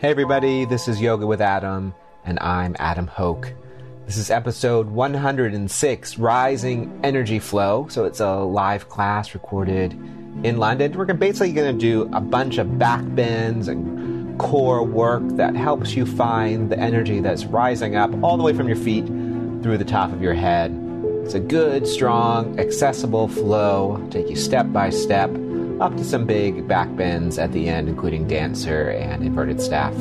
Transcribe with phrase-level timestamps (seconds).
[0.00, 1.92] Hey, everybody, this is Yoga with Adam,
[2.24, 3.52] and I'm Adam Hocke.
[4.06, 7.88] This is episode 106 Rising Energy Flow.
[7.90, 9.94] So, it's a live class recorded
[10.44, 10.96] in London.
[10.96, 15.96] We're basically going to do a bunch of back bends and core work that helps
[15.96, 19.04] you find the energy that's rising up all the way from your feet
[19.64, 20.70] through the top of your head.
[21.24, 24.00] It's a good, strong, accessible flow.
[24.12, 25.28] Take you step by step
[25.80, 29.94] up to some big back bends at the end, including dancer and inverted staff.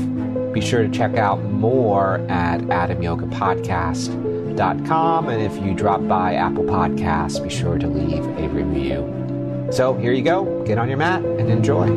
[0.53, 5.29] Be sure to check out more at adamyogapodcast.com.
[5.29, 9.67] And if you drop by Apple Podcasts, be sure to leave a review.
[9.71, 10.63] So here you go.
[10.63, 11.89] Get on your mat and enjoy.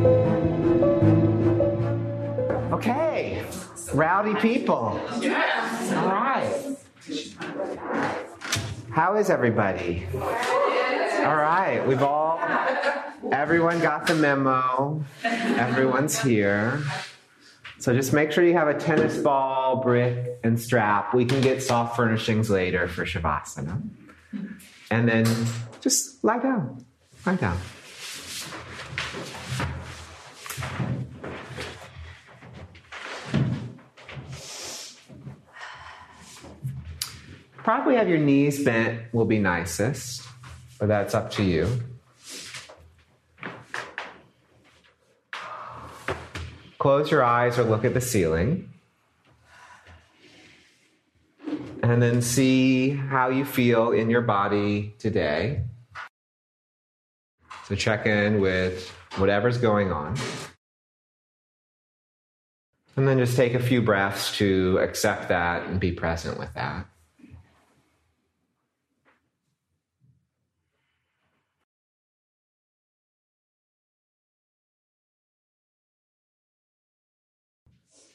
[2.72, 3.44] Okay,
[3.94, 4.74] rowdy people.
[4.74, 6.76] All right.
[8.90, 10.04] How is everybody?
[11.20, 12.40] All right, we've all,
[13.30, 15.04] everyone got the memo.
[15.22, 16.82] Everyone's here.
[17.78, 21.14] So just make sure you have a tennis ball, brick, and strap.
[21.14, 23.82] We can get soft furnishings later for Shavasana.
[24.90, 25.26] And then
[25.82, 26.86] just lie down.
[27.26, 27.58] Lie down.
[37.58, 40.29] Probably have your knees bent will be nicest
[40.80, 41.68] but that's up to you.
[46.78, 48.72] Close your eyes or look at the ceiling.
[51.82, 55.62] And then see how you feel in your body today.
[57.66, 60.16] So check in with whatever's going on.
[62.96, 66.86] And then just take a few breaths to accept that and be present with that.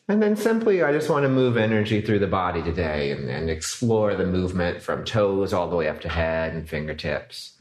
[0.07, 3.49] And then simply, I just want to move energy through the body today and, and,
[3.49, 7.53] explore the movement from toes all the way up to head and fingertips.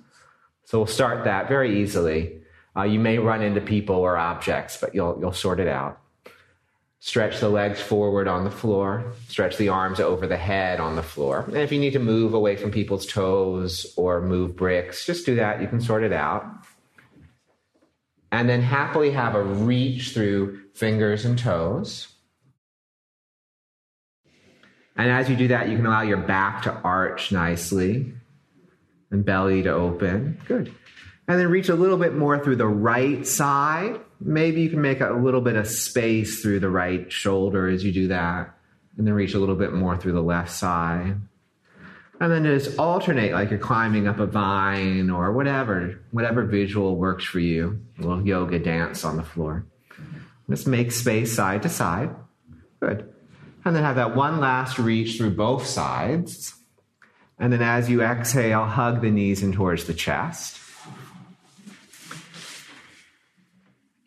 [0.64, 2.40] So we'll start that very easily.
[2.76, 6.00] Uh, you may run into people or objects, but you'll, you'll sort it out.
[7.00, 9.12] Stretch the legs forward on the floor.
[9.28, 11.44] Stretch the arms over the head on the floor.
[11.46, 15.34] And if you need to move away from people's toes or move bricks, just do
[15.36, 15.60] that.
[15.60, 16.46] You can sort it out.
[18.32, 22.13] And then happily have a reach through fingers and toes.
[24.96, 28.12] And as you do that, you can allow your back to arch nicely
[29.10, 30.40] and belly to open.
[30.46, 30.72] Good.
[31.26, 33.98] And then reach a little bit more through the right side.
[34.20, 37.92] Maybe you can make a little bit of space through the right shoulder as you
[37.92, 38.54] do that.
[38.96, 41.16] And then reach a little bit more through the left side.
[42.20, 47.24] And then just alternate like you're climbing up a vine or whatever, whatever visual works
[47.24, 47.80] for you.
[47.98, 49.66] A little yoga dance on the floor.
[50.48, 52.14] Just make space side to side.
[52.80, 53.13] Good.
[53.64, 56.54] And then have that one last reach through both sides.
[57.38, 60.60] And then as you exhale, hug the knees in towards the chest.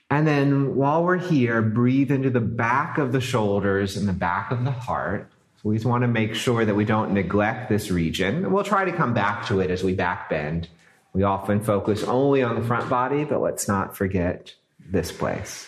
[0.09, 4.51] And then while we're here, breathe into the back of the shoulders and the back
[4.51, 5.29] of the heart.
[5.61, 8.51] So we just want to make sure that we don't neglect this region.
[8.51, 10.69] we'll try to come back to it as we back bend.
[11.13, 15.67] We often focus only on the front body, but let's not forget this place.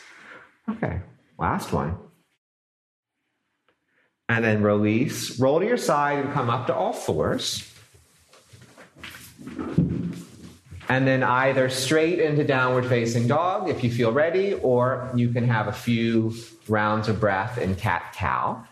[0.70, 1.02] Okay,
[1.38, 1.98] last one
[4.30, 5.40] and then release.
[5.40, 7.66] Roll to your side and come up to all fours.
[10.88, 15.48] And then either straight into downward facing dog if you feel ready, or you can
[15.48, 16.34] have a few
[16.68, 18.64] rounds of breath in cat cow.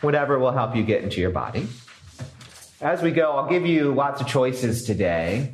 [0.00, 1.66] Whatever will help you get into your body.
[2.80, 5.52] As we go, I'll give you lots of choices today,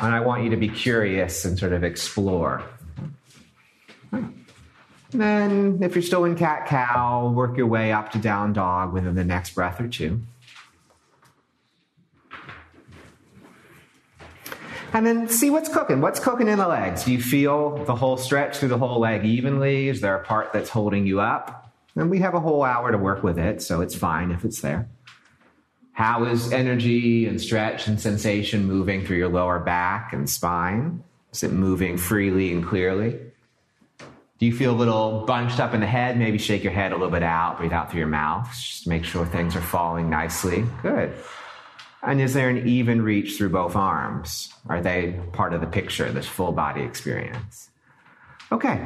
[0.00, 2.62] and I want you to be curious and sort of explore.
[5.12, 9.14] Then, if you're still in cat cow, work your way up to down dog within
[9.14, 10.22] the next breath or two.
[14.94, 16.00] And then see what's cooking.
[16.00, 17.04] What's cooking in the legs?
[17.04, 19.88] Do you feel the whole stretch through the whole leg evenly?
[19.88, 21.70] Is there a part that's holding you up?
[21.96, 24.60] And we have a whole hour to work with it, so it's fine if it's
[24.60, 24.88] there.
[25.92, 31.04] How is energy and stretch and sensation moving through your lower back and spine?
[31.32, 33.18] Is it moving freely and clearly?
[34.42, 36.18] Do you feel a little bunched up in the head?
[36.18, 39.04] Maybe shake your head a little bit out, breathe out through your mouth, just make
[39.04, 40.64] sure things are falling nicely.
[40.82, 41.14] Good.
[42.02, 44.52] And is there an even reach through both arms?
[44.68, 47.70] Are they part of the picture, this full body experience?
[48.50, 48.84] Okay.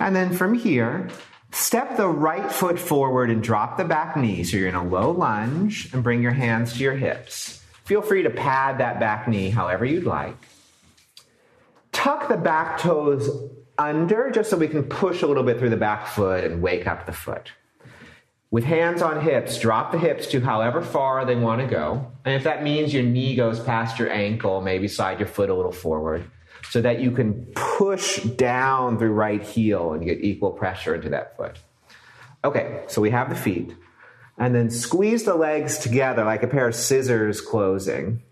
[0.00, 1.08] And then from here,
[1.52, 4.42] step the right foot forward and drop the back knee.
[4.42, 7.62] So you're in a low lunge and bring your hands to your hips.
[7.84, 10.34] Feel free to pad that back knee however you'd like.
[11.92, 13.30] Tuck the back toes
[13.78, 16.86] under just so we can push a little bit through the back foot and wake
[16.86, 17.52] up the foot.
[18.50, 22.10] With hands on hips, drop the hips to however far they want to go.
[22.24, 25.54] And if that means your knee goes past your ankle, maybe slide your foot a
[25.54, 26.28] little forward
[26.68, 31.36] so that you can push down the right heel and get equal pressure into that
[31.36, 31.58] foot.
[32.44, 33.74] Okay, so we have the feet.
[34.36, 38.22] And then squeeze the legs together like a pair of scissors closing.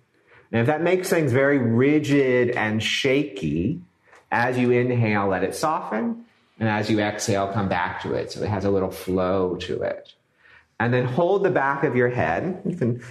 [0.50, 3.82] And if that makes things very rigid and shaky,
[4.30, 6.24] as you inhale, let it soften.
[6.60, 8.32] And as you exhale, come back to it.
[8.32, 10.12] So it has a little flow to it.
[10.80, 12.62] And then hold the back of your head.
[12.64, 13.02] You can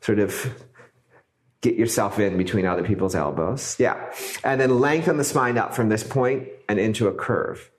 [0.00, 0.54] sort of
[1.60, 3.76] get yourself in between other people's elbows.
[3.78, 4.12] Yeah.
[4.42, 7.70] And then lengthen the spine up from this point and into a curve.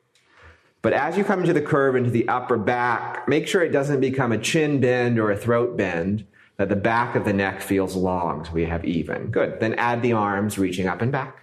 [0.81, 3.99] But as you come into the curve into the upper back, make sure it doesn't
[3.99, 6.25] become a chin bend or a throat bend,
[6.57, 9.27] that the back of the neck feels long so we have even.
[9.27, 9.59] Good.
[9.59, 11.40] Then add the arms reaching up and back.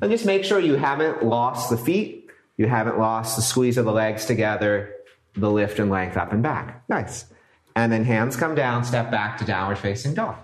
[0.00, 2.20] And just make sure you haven't lost the feet
[2.60, 4.94] you haven't lost the squeeze of the legs together,
[5.34, 6.84] the lift and length up and back.
[6.90, 7.24] Nice.
[7.74, 10.36] And then hands come down, step back to downward facing dog.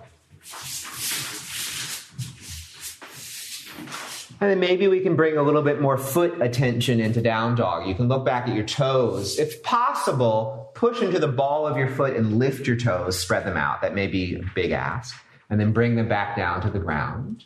[4.41, 7.87] And then maybe we can bring a little bit more foot attention into down dog.
[7.87, 9.37] You can look back at your toes.
[9.37, 13.57] If possible, push into the ball of your foot and lift your toes, spread them
[13.57, 13.83] out.
[13.83, 15.15] That may be a big ask.
[15.51, 17.45] And then bring them back down to the ground.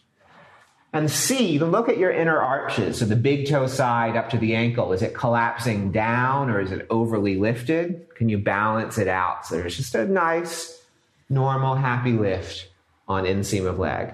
[0.93, 4.29] And C, you can look at your inner arches, so the big toe side up
[4.31, 4.91] to the ankle.
[4.91, 8.07] Is it collapsing down or is it overly lifted?
[8.15, 9.45] Can you balance it out?
[9.45, 10.83] So there's just a nice,
[11.29, 12.67] normal, happy lift
[13.07, 14.13] on inseam of leg.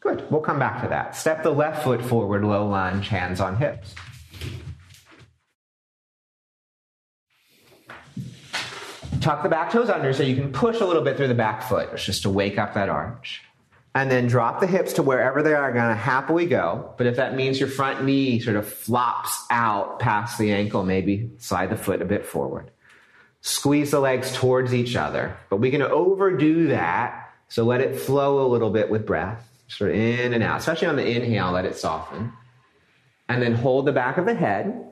[0.00, 0.24] Good.
[0.30, 1.14] We'll come back to that.
[1.14, 3.94] Step the left foot forward, low lunge, hands on hips.
[9.20, 11.62] Tuck the back toes under so you can push a little bit through the back
[11.62, 11.90] foot.
[11.92, 13.42] It's just to wake up that arch
[13.94, 16.94] and then drop the hips to wherever they are going to happily go.
[16.96, 21.30] But if that means your front knee sort of flops out past the ankle, maybe
[21.38, 22.70] slide the foot a bit forward.
[23.42, 25.36] Squeeze the legs towards each other.
[25.50, 29.90] But we can overdo that, so let it flow a little bit with breath, sort
[29.90, 32.32] of in and out, especially on the inhale, let it soften.
[33.28, 34.88] And then hold the back of the head.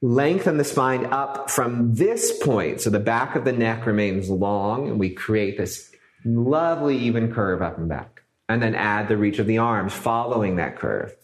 [0.00, 4.88] Lengthen the spine up from this point, so the back of the neck remains long,
[4.88, 5.90] and we create this
[6.24, 8.22] Lovely even curve up and back.
[8.48, 11.14] And then add the reach of the arms following that curve.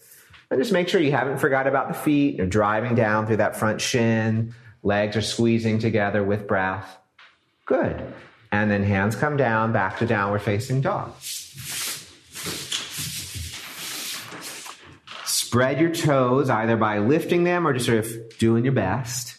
[0.49, 2.35] And just make sure you haven't forgot about the feet.
[2.35, 4.53] You're driving down through that front shin.
[4.83, 6.97] Legs are squeezing together with breath.
[7.65, 8.13] Good.
[8.51, 11.13] And then hands come down back to downward facing dog.
[15.25, 19.37] Spread your toes either by lifting them or just sort of doing your best.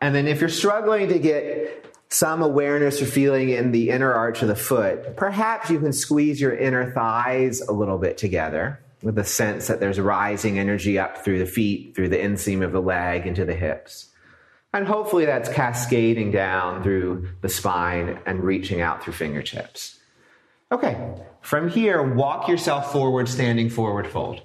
[0.00, 4.42] And then if you're struggling to get some awareness or feeling in the inner arch
[4.42, 9.14] of the foot, perhaps you can squeeze your inner thighs a little bit together with
[9.14, 12.82] the sense that there's rising energy up through the feet, through the inseam of the
[12.82, 14.08] leg, into the hips.
[14.72, 19.98] And hopefully that's cascading down through the spine and reaching out through fingertips.
[20.70, 24.42] Okay, from here, walk yourself forward, standing forward fold.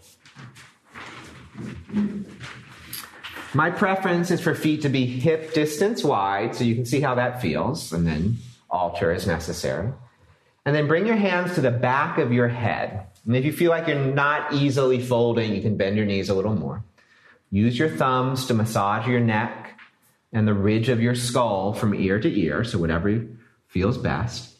[3.55, 7.15] My preference is for feet to be hip distance wide, so you can see how
[7.15, 8.35] that feels, and then
[8.69, 9.93] alter as necessary.
[10.65, 13.07] And then bring your hands to the back of your head.
[13.25, 16.33] And if you feel like you're not easily folding, you can bend your knees a
[16.33, 16.83] little more.
[17.49, 19.79] Use your thumbs to massage your neck
[20.33, 23.25] and the ridge of your skull from ear to ear, so whatever
[23.67, 24.53] feels best.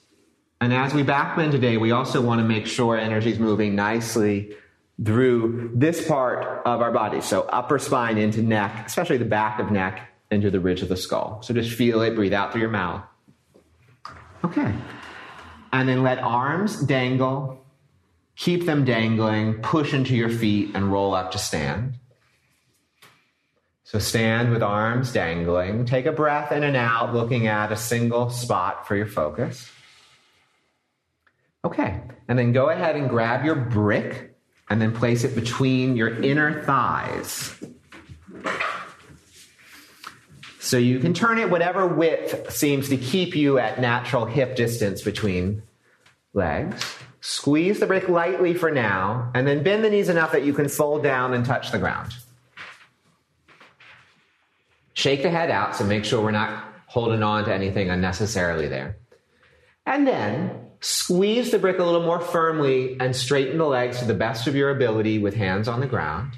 [0.62, 4.56] And as we backbend today, we also want to make sure energy is moving nicely
[5.04, 7.22] through this part of our body.
[7.22, 10.98] So upper spine into neck, especially the back of neck into the ridge of the
[10.98, 11.42] skull.
[11.44, 13.04] So just feel it, breathe out through your mouth.
[14.44, 14.74] Okay.
[15.74, 17.62] And then let arms dangle.
[18.38, 21.96] Keep them dangling, push into your feet and roll up to stand.
[23.84, 25.86] So stand with arms dangling.
[25.86, 29.72] Take a breath in and out, looking at a single spot for your focus.
[31.64, 32.02] Okay.
[32.28, 34.35] And then go ahead and grab your brick
[34.70, 37.56] and then place it between your inner thighs.
[40.60, 45.04] So you can turn it whatever width seems to keep you at natural hip distance
[45.04, 45.62] between
[46.34, 46.84] legs.
[47.22, 50.68] Squeeze the brick lightly for now, and then bend the knees enough that you can
[50.68, 52.12] fold down and touch the ground.
[54.94, 58.98] Shake the head out, so make sure we're not holding on to anything unnecessarily there.
[59.86, 64.14] And then Squeeze the brick a little more firmly and straighten the legs to the
[64.14, 66.38] best of your ability with hands on the ground.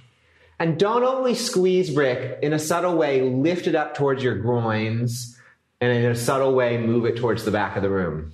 [0.57, 5.37] And don't only squeeze brick in a subtle way, lift it up towards your groins,
[5.81, 8.31] and in a subtle way, move it towards the back of the room.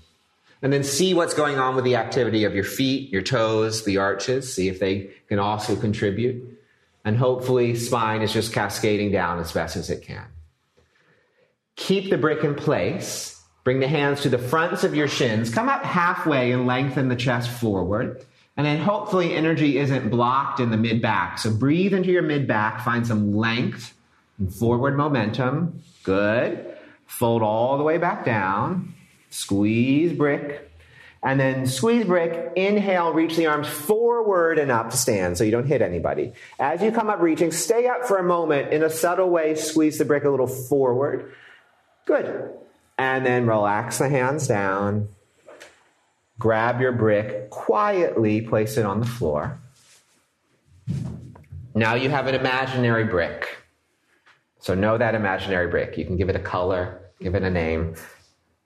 [0.61, 3.97] And then see what's going on with the activity of your feet, your toes, the
[3.97, 4.53] arches.
[4.53, 6.59] See if they can also contribute.
[7.03, 10.27] And hopefully, spine is just cascading down as best as it can.
[11.75, 13.42] Keep the brick in place.
[13.63, 15.53] Bring the hands to the fronts of your shins.
[15.53, 18.25] Come up halfway and lengthen the chest forward.
[18.57, 21.39] And then hopefully energy isn't blocked in the mid back.
[21.39, 23.95] So breathe into your mid back, find some length
[24.37, 25.81] and forward momentum.
[26.03, 26.75] Good.
[27.07, 28.93] Fold all the way back down.
[29.29, 30.69] Squeeze brick.
[31.23, 35.51] And then squeeze brick, inhale, reach the arms forward and up to stand so you
[35.51, 36.33] don't hit anybody.
[36.59, 39.97] As you come up reaching, stay up for a moment in a subtle way, squeeze
[39.97, 41.33] the brick a little forward.
[42.05, 42.51] Good.
[42.97, 45.09] And then relax the hands down.
[46.39, 49.59] Grab your brick, quietly place it on the floor.
[51.75, 53.57] Now you have an imaginary brick.
[54.59, 55.97] So know that imaginary brick.
[55.97, 57.95] You can give it a color, give it a name.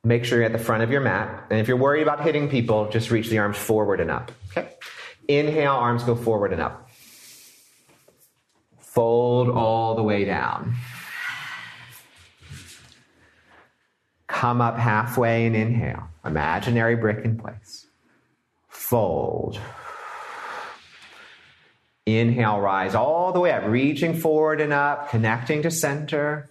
[0.03, 1.45] Make sure you're at the front of your mat.
[1.49, 4.31] And if you're worried about hitting people, just reach the arms forward and up.
[4.51, 4.69] Okay?
[5.27, 6.89] Inhale, arms go forward and up.
[8.79, 10.75] Fold all the way down.
[14.27, 16.09] Come up halfway and inhale.
[16.25, 17.87] Imaginary brick in place.
[18.67, 19.59] Fold.
[22.05, 26.49] Inhale, rise all the way up, reaching forward and up, connecting to center.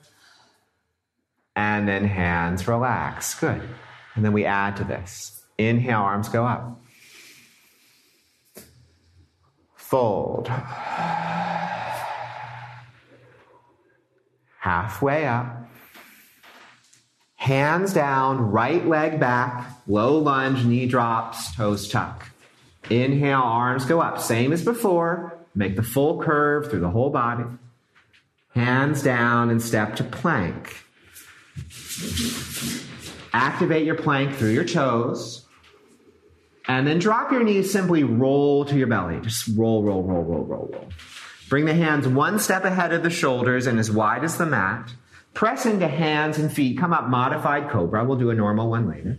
[1.54, 3.38] And then hands relax.
[3.38, 3.62] Good.
[4.14, 5.42] And then we add to this.
[5.56, 6.80] Inhale, arms go up.
[9.74, 10.48] Fold.
[14.58, 15.55] Halfway up.
[17.46, 22.28] Hands down, right leg back, low lunge, knee drops, toes tuck.
[22.90, 24.18] Inhale, arms go up.
[24.18, 25.38] Same as before.
[25.54, 27.44] Make the full curve through the whole body.
[28.56, 30.74] Hands down and step to plank.
[33.32, 35.46] Activate your plank through your toes.
[36.66, 39.20] And then drop your knees, simply roll to your belly.
[39.20, 40.88] Just roll, roll, roll, roll, roll, roll.
[41.48, 44.92] Bring the hands one step ahead of the shoulders and as wide as the mat.
[45.36, 46.78] Press into hands and feet.
[46.78, 48.02] Come up, modified cobra.
[48.06, 49.18] We'll do a normal one later.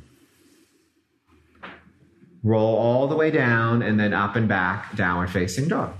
[2.42, 5.94] Roll all the way down and then up and back, downward facing dog.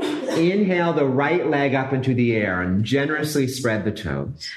[0.00, 4.50] Inhale the right leg up into the air and generously spread the toes.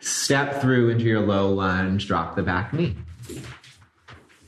[0.00, 2.96] Step through into your low lunge, drop the back knee.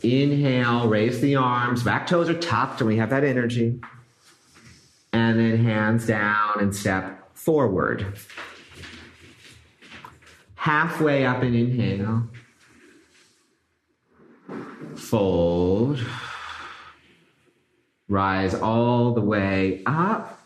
[0.02, 3.78] Inhale, raise the arms, back toes are tucked, and we have that energy.
[5.14, 8.18] And then hands down and step forward.
[10.56, 12.24] Halfway up and inhale.
[14.96, 16.04] Fold.
[18.08, 20.40] Rise all the way up.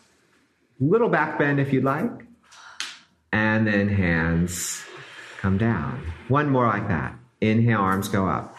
[0.79, 2.11] Little back bend if you'd like.
[3.33, 4.85] And then hands
[5.39, 6.13] come down.
[6.27, 7.15] One more like that.
[7.41, 8.55] Inhale, arms go up.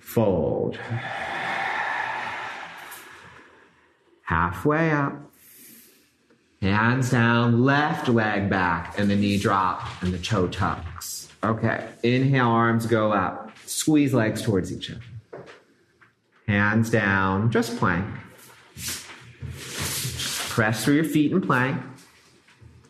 [0.00, 0.80] Fold.
[4.26, 5.14] Halfway up.
[6.60, 11.28] Hands down, left leg back, and the knee drop and the toe tucks.
[11.44, 11.88] Okay.
[12.02, 13.56] Inhale, arms go up.
[13.66, 15.00] Squeeze legs towards each other.
[16.48, 18.04] Hands down, just plank.
[20.48, 21.80] Press through your feet and plank.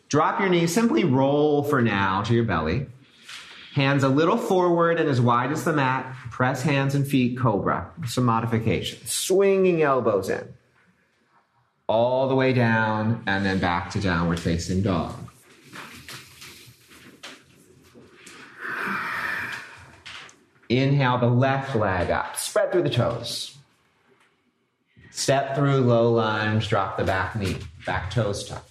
[0.09, 2.87] Drop your knees, simply roll for now to your belly.
[3.75, 6.15] Hands a little forward and as wide as the mat.
[6.31, 7.91] Press hands and feet, cobra.
[8.07, 9.11] Some modifications.
[9.11, 10.56] Swinging elbows in.
[11.87, 15.15] All the way down and then back to downward facing dog.
[20.69, 22.35] Inhale the left leg up.
[22.35, 23.55] Spread through the toes.
[25.11, 28.67] Step through low lunge, drop the back knee, back toes tuck.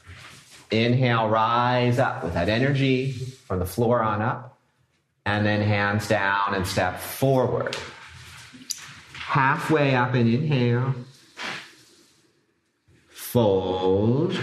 [0.70, 4.58] Inhale, rise up with that energy from the floor on up.
[5.24, 7.76] And then hands down and step forward.
[9.14, 10.94] Halfway up and inhale.
[13.36, 14.34] Fold.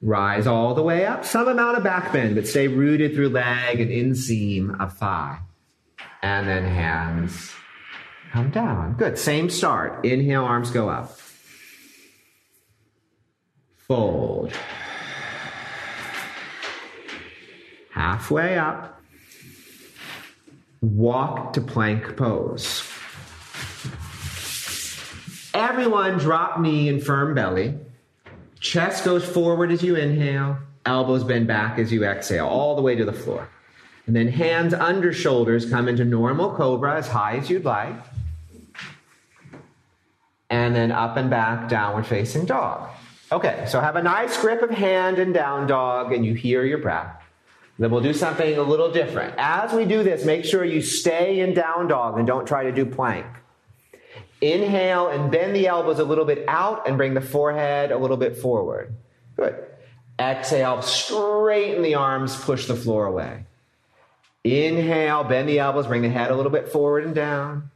[0.00, 1.26] Rise all the way up.
[1.26, 5.40] Some amount of back bend, but stay rooted through leg and inseam of thigh.
[6.22, 7.52] And then hands
[8.32, 8.94] come down.
[8.94, 9.18] Good.
[9.18, 10.06] Same start.
[10.06, 11.20] Inhale, arms go up.
[13.76, 14.54] Fold.
[17.90, 19.02] Halfway up.
[20.80, 22.87] Walk to plank pose.
[25.68, 27.74] Everyone drop knee and firm belly.
[28.58, 30.56] Chest goes forward as you inhale.
[30.86, 33.46] Elbows bend back as you exhale, all the way to the floor.
[34.06, 37.94] And then hands under shoulders come into normal cobra as high as you'd like.
[40.48, 42.88] And then up and back, downward facing dog.
[43.30, 46.78] Okay, so have a nice grip of hand and down dog, and you hear your
[46.78, 47.14] breath.
[47.78, 49.34] Then we'll do something a little different.
[49.36, 52.72] As we do this, make sure you stay in down dog and don't try to
[52.72, 53.26] do plank.
[54.40, 58.16] Inhale and bend the elbows a little bit out and bring the forehead a little
[58.16, 58.94] bit forward.
[59.36, 59.64] Good.
[60.18, 63.44] Exhale, straighten the arms, push the floor away.
[64.44, 67.70] Inhale, bend the elbows, bring the head a little bit forward and down.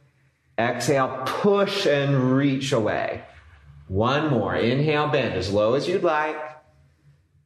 [0.57, 3.23] Exhale, push and reach away.
[3.87, 4.55] One more.
[4.55, 6.37] Inhale, bend as low as you'd like.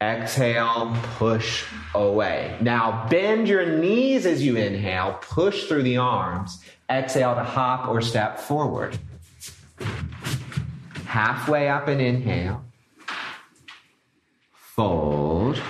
[0.00, 2.56] Exhale, push away.
[2.60, 6.62] Now bend your knees as you inhale, push through the arms.
[6.88, 8.98] Exhale to hop or step forward.
[11.08, 12.64] Halfway up and inhale.
[14.54, 15.60] Fold.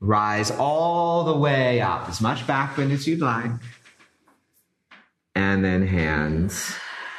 [0.00, 3.50] Rise all the way up, as much back bend as you'd like.
[5.34, 6.74] And then hands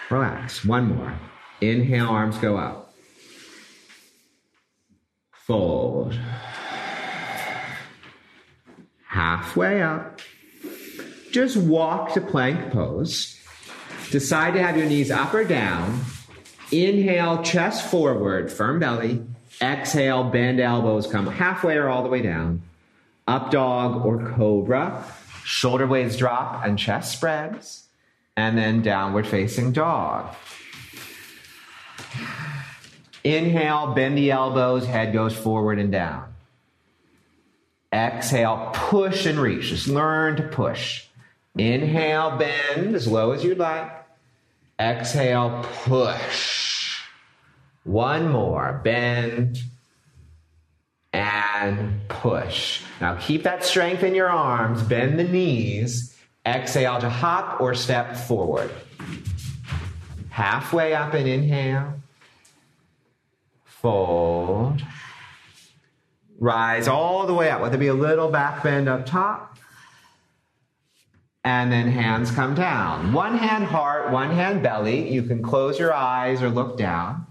[0.09, 0.65] relax.
[0.65, 1.19] One more.
[1.61, 2.89] Inhale, arms go up
[5.49, 6.13] fold.
[9.07, 10.21] Halfway up.
[11.31, 13.35] Just walk to plank pose.
[14.11, 16.01] Decide to have your knees up or down.
[16.71, 19.23] Inhale, chest forward, firm belly.
[19.61, 22.61] Exhale, bend elbows, come halfway or all the way down.
[23.27, 25.03] Up dog or cobra.
[25.43, 27.87] Shoulder blades drop and chest spreads.
[28.37, 30.33] And then downward facing dog.
[33.23, 36.33] Inhale, bend the elbows, head goes forward and down.
[37.91, 39.65] Exhale, push and reach.
[39.65, 41.07] Just learn to push.
[41.57, 43.98] Inhale, bend as low as you'd like.
[44.79, 47.01] Exhale, push.
[47.83, 48.81] One more.
[48.83, 49.59] Bend
[51.11, 52.81] and push.
[53.01, 54.81] Now keep that strength in your arms.
[54.83, 56.17] Bend the knees.
[56.45, 58.71] Exhale to hop or step forward.
[60.29, 61.95] Halfway up and inhale
[63.81, 64.81] fold,
[66.37, 67.61] rise all the way up.
[67.61, 69.58] Let there be a little back bend up top.
[71.43, 73.13] And then hands come down.
[73.13, 75.09] One hand heart, one hand belly.
[75.11, 77.27] You can close your eyes or look down.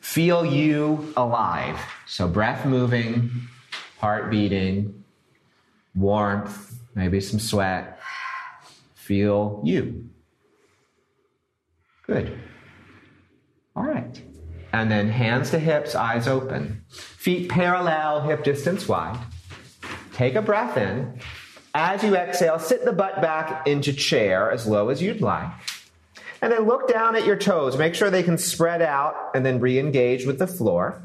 [0.00, 1.80] Feel you alive.
[2.06, 3.30] So breath moving,
[3.98, 5.04] heart beating,
[5.94, 7.98] warmth, maybe some sweat.
[8.94, 10.10] Feel you.
[12.06, 12.38] Good.
[13.74, 14.20] All right.
[14.72, 16.84] And then hands to hips, eyes open.
[16.88, 19.18] Feet parallel, hip distance wide.
[20.12, 21.20] Take a breath in.
[21.74, 25.50] As you exhale, sit the butt back into chair as low as you'd like.
[26.40, 27.76] And then look down at your toes.
[27.76, 31.02] Make sure they can spread out and then re engage with the floor.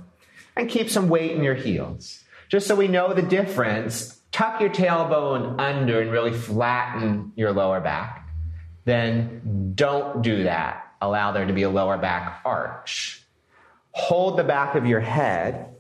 [0.56, 2.24] And keep some weight in your heels.
[2.48, 7.82] Just so we know the difference, tuck your tailbone under and really flatten your lower
[7.82, 8.30] back.
[8.86, 10.94] Then don't do that.
[11.02, 13.24] Allow there to be a lower back arch.
[13.92, 15.73] Hold the back of your head.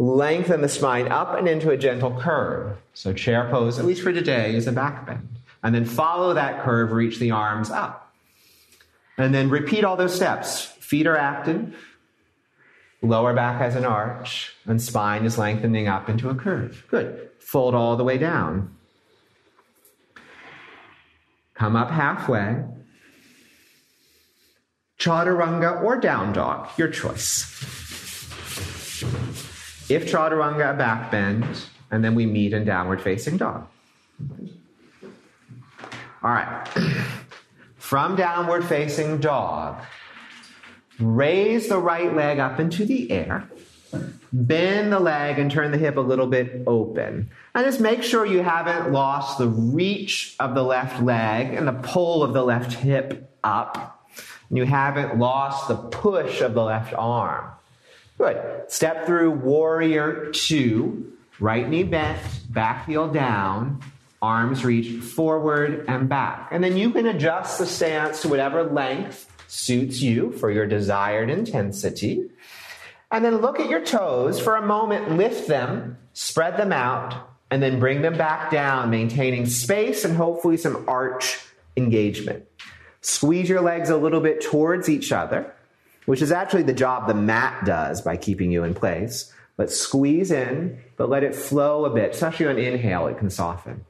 [0.00, 2.78] Lengthen the spine up and into a gentle curve.
[2.94, 5.28] So, chair pose, at least for today, is a back bend.
[5.62, 8.10] And then follow that curve, reach the arms up.
[9.18, 10.64] And then repeat all those steps.
[10.64, 11.76] Feet are active,
[13.02, 16.82] lower back has an arch, and spine is lengthening up into a curve.
[16.88, 17.28] Good.
[17.38, 18.74] Fold all the way down.
[21.52, 22.64] Come up halfway.
[24.98, 27.79] Chaturanga or down dog, your choice.
[29.90, 31.44] If chaturanga, back bend,
[31.90, 33.66] and then we meet in downward facing dog.
[36.22, 36.68] All right.
[37.76, 39.82] From downward facing dog,
[41.00, 43.48] raise the right leg up into the air.
[44.32, 47.30] Bend the leg and turn the hip a little bit open.
[47.54, 51.72] And just make sure you haven't lost the reach of the left leg and the
[51.72, 54.06] pull of the left hip up
[54.50, 57.50] and you haven't lost the push of the left arm.
[58.20, 58.70] Good.
[58.70, 62.20] Step through warrior two, right knee bent,
[62.52, 63.80] back heel down,
[64.20, 66.50] arms reach forward and back.
[66.50, 71.30] And then you can adjust the stance to whatever length suits you for your desired
[71.30, 72.28] intensity.
[73.10, 77.62] And then look at your toes for a moment, lift them, spread them out, and
[77.62, 81.38] then bring them back down, maintaining space and hopefully some arch
[81.74, 82.44] engagement.
[83.00, 85.54] Squeeze your legs a little bit towards each other,
[86.10, 89.32] which is actually the job the mat does by keeping you in place.
[89.56, 93.84] But squeeze in, but let it flow a bit, especially on inhale, it can soften.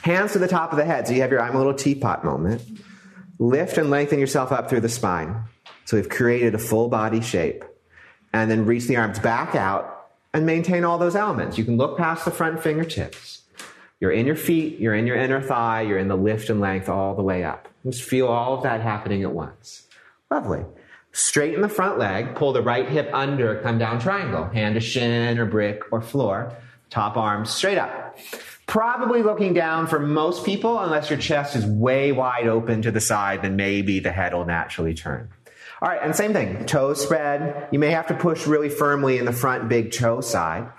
[0.00, 2.24] Hands to the top of the head, so you have your I'm a little teapot
[2.24, 2.62] moment.
[3.38, 5.42] Lift and lengthen yourself up through the spine.
[5.84, 7.66] So we've created a full body shape.
[8.32, 11.58] And then reach the arms back out and maintain all those elements.
[11.58, 13.42] You can look past the front fingertips.
[14.00, 16.88] You're in your feet, you're in your inner thigh, you're in the lift and length
[16.88, 17.68] all the way up.
[17.84, 19.86] Just feel all of that happening at once.
[20.30, 20.64] Lovely.
[21.18, 25.36] Straighten the front leg, pull the right hip under, come down triangle, hand to shin
[25.36, 26.56] or brick or floor,
[26.90, 28.16] top arm straight up.
[28.68, 33.00] Probably looking down for most people, unless your chest is way wide open to the
[33.00, 35.28] side, then maybe the head will naturally turn.
[35.82, 37.66] All right, and same thing, toes spread.
[37.72, 40.70] You may have to push really firmly in the front big toe side.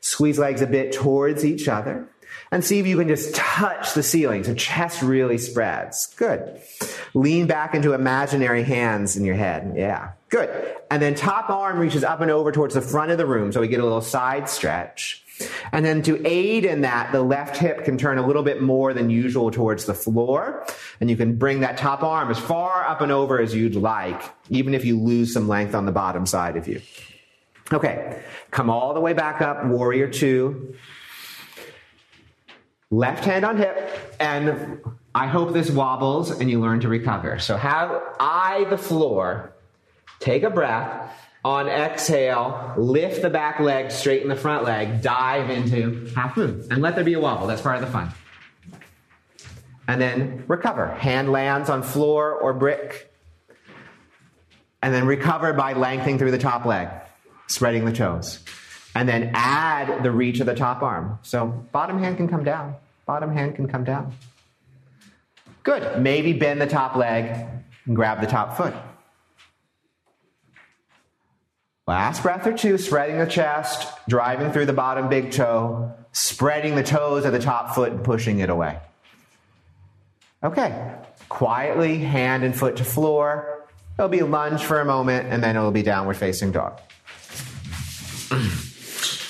[0.00, 2.08] Squeeze legs a bit towards each other
[2.50, 6.14] and see if you can just touch the ceiling so chest really spreads.
[6.16, 6.60] Good.
[7.14, 9.74] Lean back into imaginary hands in your head.
[9.76, 10.12] Yeah.
[10.28, 10.76] Good.
[10.90, 13.60] And then top arm reaches up and over towards the front of the room so
[13.60, 15.22] we get a little side stretch.
[15.72, 18.94] And then to aid in that, the left hip can turn a little bit more
[18.94, 20.66] than usual towards the floor.
[21.00, 24.22] And you can bring that top arm as far up and over as you'd like,
[24.48, 26.80] even if you lose some length on the bottom side of you.
[27.72, 28.22] Okay.
[28.50, 30.74] Come all the way back up, warrior two.
[32.90, 34.80] Left hand on hip, and
[35.12, 37.40] I hope this wobbles and you learn to recover.
[37.40, 39.52] So have eye the floor,
[40.20, 41.12] take a breath.
[41.44, 46.82] On exhale, lift the back leg, straighten the front leg, dive into half moon, and
[46.82, 47.46] let there be a wobble.
[47.46, 48.12] That's part of the fun.
[49.86, 50.88] And then recover.
[50.88, 53.14] Hand lands on floor or brick.
[54.82, 56.88] And then recover by lengthening through the top leg,
[57.46, 58.44] spreading the toes
[58.96, 61.18] and then add the reach of the top arm.
[61.22, 64.14] So bottom hand can come down, bottom hand can come down.
[65.64, 66.00] Good.
[66.00, 67.46] Maybe bend the top leg
[67.84, 68.72] and grab the top foot.
[71.86, 76.82] Last breath or two, spreading the chest, driving through the bottom big toe, spreading the
[76.82, 78.78] toes of the top foot and pushing it away.
[80.42, 80.94] Okay.
[81.28, 83.68] Quietly, hand and foot to floor.
[83.98, 86.80] It'll be lunge for a moment, and then it'll be downward facing dog.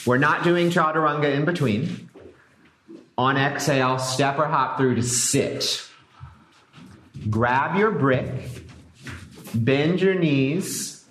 [0.07, 2.09] We're not doing chaturanga in between.
[3.19, 5.83] On exhale, step or hop through to sit.
[7.29, 8.31] Grab your brick,
[9.53, 11.05] bend your knees,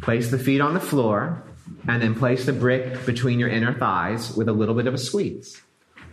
[0.00, 1.42] place the feet on the floor,
[1.86, 4.98] and then place the brick between your inner thighs with a little bit of a
[4.98, 5.60] squeeze.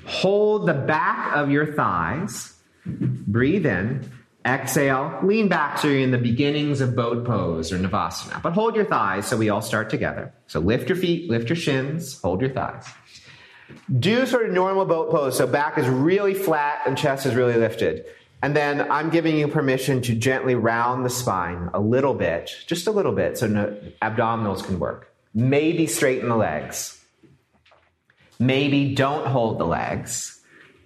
[0.05, 4.11] Hold the back of your thighs, breathe in,
[4.47, 8.41] exhale, lean back so you're in the beginnings of boat pose or navasana.
[8.41, 10.33] But hold your thighs so we all start together.
[10.47, 12.85] So lift your feet, lift your shins, hold your thighs.
[13.99, 15.37] Do sort of normal boat pose.
[15.37, 18.05] So back is really flat and chest is really lifted.
[18.41, 22.87] And then I'm giving you permission to gently round the spine a little bit, just
[22.87, 25.13] a little bit, so no, abdominals can work.
[25.33, 27.03] Maybe straighten the legs.
[28.39, 30.36] Maybe don't hold the legs.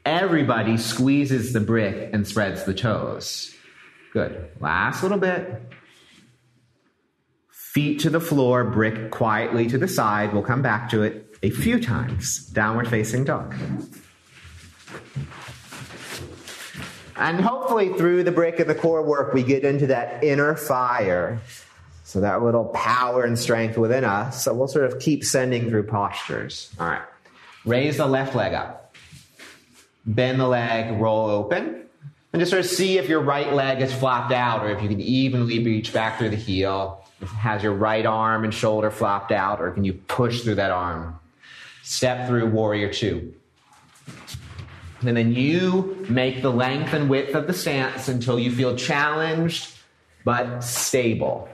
[0.06, 3.54] Everybody squeezes the brick and spreads the toes.
[4.14, 4.50] Good.
[4.60, 5.62] Last little bit.
[7.50, 10.34] Feet to the floor, brick quietly to the side.
[10.34, 12.48] We'll come back to it a few times.
[12.48, 13.56] Downward facing dog.
[17.16, 21.40] And hopefully, through the brick of the core work, we get into that inner fire.
[22.04, 24.44] So, that little power and strength within us.
[24.44, 26.74] So, we'll sort of keep sending through postures.
[26.80, 27.04] All right.
[27.64, 28.81] Raise the left leg up.
[30.06, 31.86] Bend the leg, roll open.
[32.34, 34.88] And just sort of see if your right leg is flopped out or if you
[34.88, 37.06] can evenly reach back through the heel.
[37.26, 41.20] Has your right arm and shoulder flopped out, or can you push through that arm?
[41.84, 43.34] Step through warrior two.
[45.02, 49.76] And then you make the length and width of the stance until you feel challenged
[50.24, 51.50] but stable.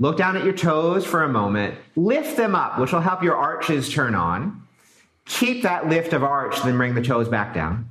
[0.00, 1.74] Look down at your toes for a moment.
[1.96, 4.62] Lift them up, which will help your arches turn on.
[5.28, 7.88] Keep that lift of arch, then bring the toes back down.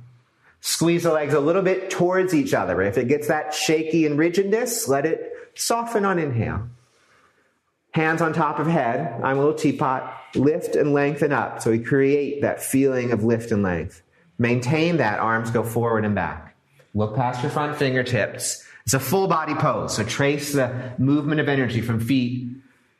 [0.60, 2.82] Squeeze the legs a little bit towards each other.
[2.82, 6.68] If it gets that shaky and rigidness, let it soften on inhale.
[7.92, 9.20] Hands on top of head.
[9.22, 10.14] I'm a little teapot.
[10.34, 11.62] Lift and lengthen up.
[11.62, 14.02] So we create that feeling of lift and length.
[14.36, 15.20] Maintain that.
[15.20, 16.56] Arms go forward and back.
[16.92, 18.64] Look past your front fingertips.
[18.84, 19.94] It's a full body pose.
[19.94, 22.48] So trace the movement of energy from feet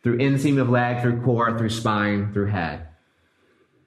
[0.02, 2.86] through inseam of leg, through core, through spine, through head.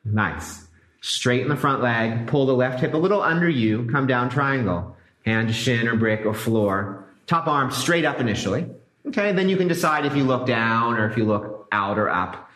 [0.03, 0.67] Nice.
[1.01, 2.27] Straighten the front leg.
[2.27, 3.89] Pull the left hip a little under you.
[3.91, 4.95] Come down triangle.
[5.25, 7.05] Hand to shin or brick or floor.
[7.27, 8.67] Top arm straight up initially.
[9.07, 12.09] Okay, then you can decide if you look down or if you look out or
[12.09, 12.49] up.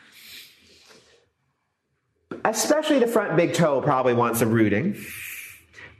[2.43, 4.95] Especially the front big toe probably wants some rooting.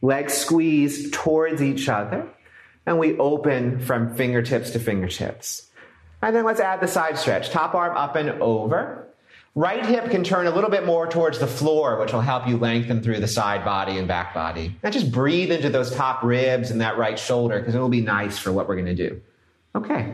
[0.02, 2.28] Legs squeeze towards each other,
[2.86, 5.68] and we open from fingertips to fingertips.
[6.22, 7.50] And then let's add the side stretch.
[7.50, 9.05] Top arm up and over.
[9.58, 12.58] Right hip can turn a little bit more towards the floor, which will help you
[12.58, 14.76] lengthen through the side body and back body.
[14.84, 18.38] And just breathe into those top ribs and that right shoulder because it'll be nice
[18.38, 19.22] for what we're going to do.
[19.74, 20.14] Okay.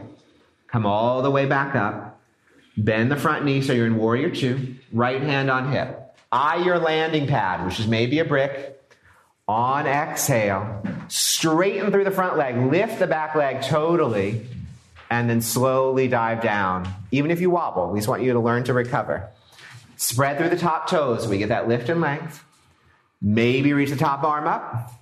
[0.67, 2.21] Come all the way back up.
[2.77, 4.75] Bend the front knee so you're in warrior two.
[4.93, 6.15] Right hand on hip.
[6.32, 8.80] Eye your landing pad, which is maybe a brick.
[9.47, 12.58] On exhale, straighten through the front leg.
[12.71, 14.45] Lift the back leg totally.
[15.12, 16.91] And then slowly dive down.
[17.12, 19.30] Even if you wobble, we just want you to learn to recover.
[19.97, 22.43] Spread through the top toes we get that lift and length.
[23.21, 24.93] Maybe reach the top arm up.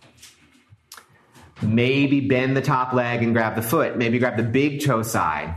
[1.61, 3.97] Maybe bend the top leg and grab the foot.
[3.97, 5.53] Maybe grab the big toe side.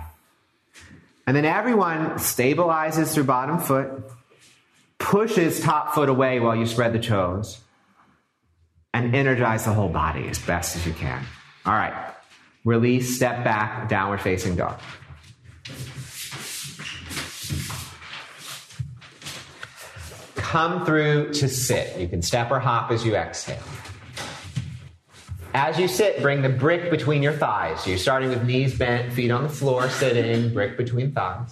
[1.26, 3.88] And then everyone stabilizes through bottom foot,
[4.98, 7.58] pushes top foot away while you spread the toes,
[8.92, 11.24] and energize the whole body as best as you can.
[11.64, 12.11] All right.
[12.64, 14.78] Release, step back, downward facing dog.
[20.36, 21.98] Come through to sit.
[21.98, 23.62] You can step or hop as you exhale.
[25.54, 27.86] As you sit, bring the brick between your thighs.
[27.86, 31.50] you're starting with knees bent, feet on the floor, sitting, brick between thighs.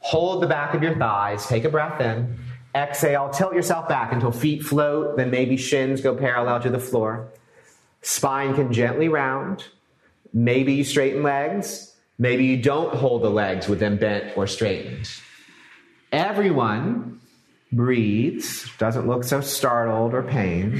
[0.00, 2.38] Hold the back of your thighs, take a breath in.
[2.74, 7.28] Exhale, tilt yourself back until feet float, then maybe shins go parallel to the floor.
[8.02, 9.64] Spine can gently round.
[10.36, 11.94] Maybe you straighten legs.
[12.18, 15.08] Maybe you don't hold the legs with them bent or straightened.
[16.12, 17.22] Everyone
[17.72, 20.78] breathes, doesn't look so startled or pained,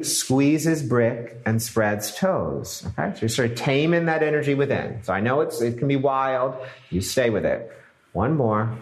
[0.00, 2.86] squeezes brick and spreads toes.
[2.98, 5.02] Okay, so you're sort of taming that energy within.
[5.02, 6.56] So I know it's, it can be wild.
[6.88, 7.70] You stay with it.
[8.14, 8.74] One more.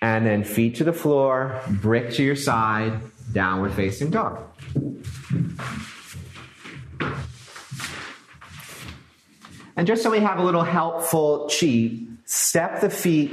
[0.00, 3.00] And then feet to the floor, brick to your side,
[3.32, 4.38] downward facing dog.
[9.78, 13.30] And just so we have a little helpful cheat, step the feet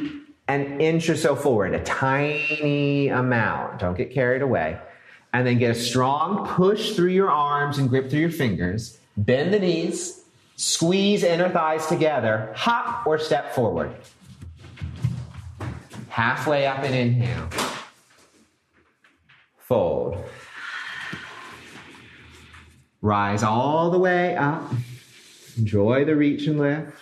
[0.48, 3.80] an inch or so forward, a tiny amount.
[3.80, 4.78] Don't get carried away.
[5.34, 9.00] And then get a strong push through your arms and grip through your fingers.
[9.18, 10.24] Bend the knees,
[10.56, 13.96] squeeze inner thighs together, hop or step forward.
[16.10, 17.50] Halfway up and inhale.
[19.58, 20.24] Fold.
[23.02, 24.72] Rise all the way up.
[25.58, 26.94] Enjoy the reach and lift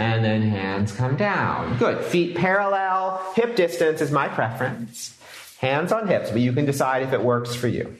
[0.00, 1.76] and then hands come down.
[1.76, 2.02] Good.
[2.04, 5.16] Feet parallel, hip distance is my preference.
[5.58, 7.96] Hands on hips, but you can decide if it works for you.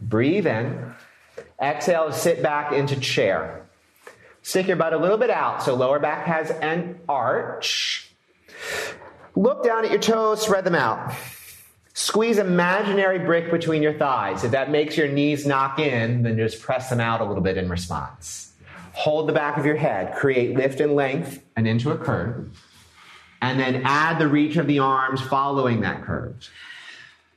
[0.00, 0.94] Breathe in.
[1.60, 3.66] Exhale, sit back into chair.
[4.40, 8.10] Stick your butt a little bit out so lower back has an arch.
[9.34, 11.12] Look down at your toes, spread them out.
[11.98, 14.44] Squeeze imaginary brick between your thighs.
[14.44, 17.56] If that makes your knees knock in, then just press them out a little bit
[17.56, 18.52] in response.
[18.92, 22.50] Hold the back of your head, create lift and length and into a curve,
[23.40, 26.50] and then add the reach of the arms following that curve.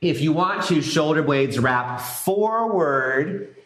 [0.02, 3.56] If you want to, shoulder blades wrap forward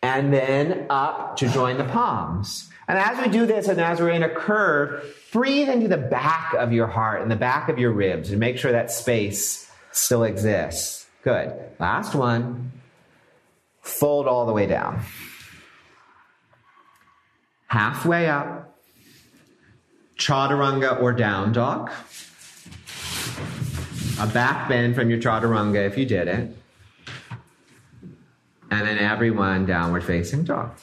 [0.00, 2.70] and then up to join the palms.
[2.88, 6.54] And as we do this and as we're in a curve, breathe into the back
[6.54, 10.24] of your heart and the back of your ribs and make sure that space still
[10.24, 11.06] exists.
[11.22, 11.52] Good.
[11.78, 12.72] Last one.
[13.82, 15.02] Fold all the way down
[17.68, 18.74] halfway up,
[20.18, 21.90] chaturanga or down dog,
[24.18, 26.56] a back bend from your chaturanga if you did it,
[28.70, 30.76] and then everyone downward facing dog.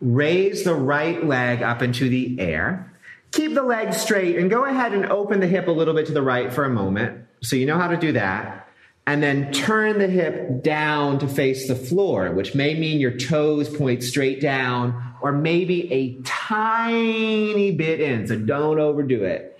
[0.00, 2.86] Raise the right leg up into the air.
[3.32, 6.12] Keep the leg straight and go ahead and open the hip a little bit to
[6.12, 7.26] the right for a moment.
[7.42, 8.68] So you know how to do that
[9.06, 13.68] and then turn the hip down to face the floor, which may mean your toes
[13.68, 18.26] point straight down or maybe a tiny bit in.
[18.26, 19.58] So don't overdo it.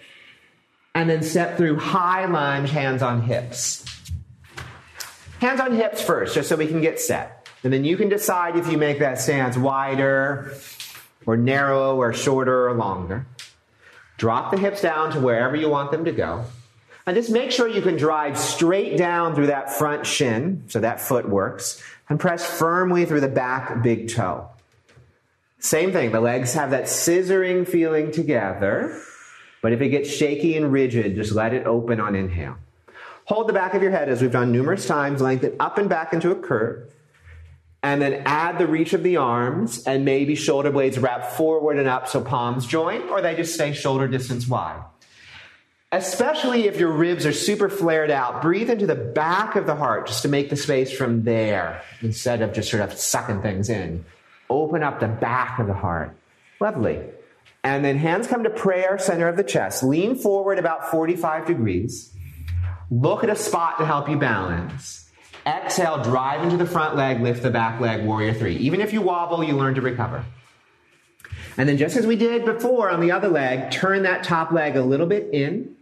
[0.94, 3.84] And then step through high lunge, hands on hips.
[5.40, 7.48] Hands on hips first, just so we can get set.
[7.62, 10.54] And then you can decide if you make that stance wider
[11.26, 13.26] or narrow or shorter or longer.
[14.20, 16.44] Drop the hips down to wherever you want them to go.
[17.06, 21.00] And just make sure you can drive straight down through that front shin, so that
[21.00, 24.46] foot works, and press firmly through the back big toe.
[25.58, 28.94] Same thing, the legs have that scissoring feeling together,
[29.62, 32.58] but if it gets shaky and rigid, just let it open on inhale.
[33.24, 36.12] Hold the back of your head as we've done numerous times, lengthen up and back
[36.12, 36.92] into a curve,
[37.82, 41.88] and then add the reach of the arms and maybe shoulder blades wrap forward and
[41.88, 44.82] up so palms join, or they just stay shoulder distance wide.
[45.92, 50.06] Especially if your ribs are super flared out, breathe into the back of the heart
[50.06, 54.04] just to make the space from there instead of just sort of sucking things in.
[54.48, 56.14] Open up the back of the heart.
[56.60, 57.00] Lovely.
[57.64, 59.82] And then hands come to prayer, center of the chest.
[59.82, 62.14] Lean forward about 45 degrees.
[62.90, 65.09] Look at a spot to help you balance.
[65.50, 68.56] Exhale, drive into the front leg, lift the back leg, warrior three.
[68.56, 70.24] Even if you wobble, you learn to recover.
[71.56, 74.76] And then just as we did before on the other leg, turn that top leg
[74.76, 75.76] a little bit in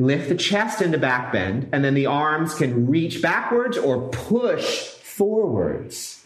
[0.00, 4.86] Lift the chest into back bend, and then the arms can reach backwards or push
[4.86, 6.24] forwards.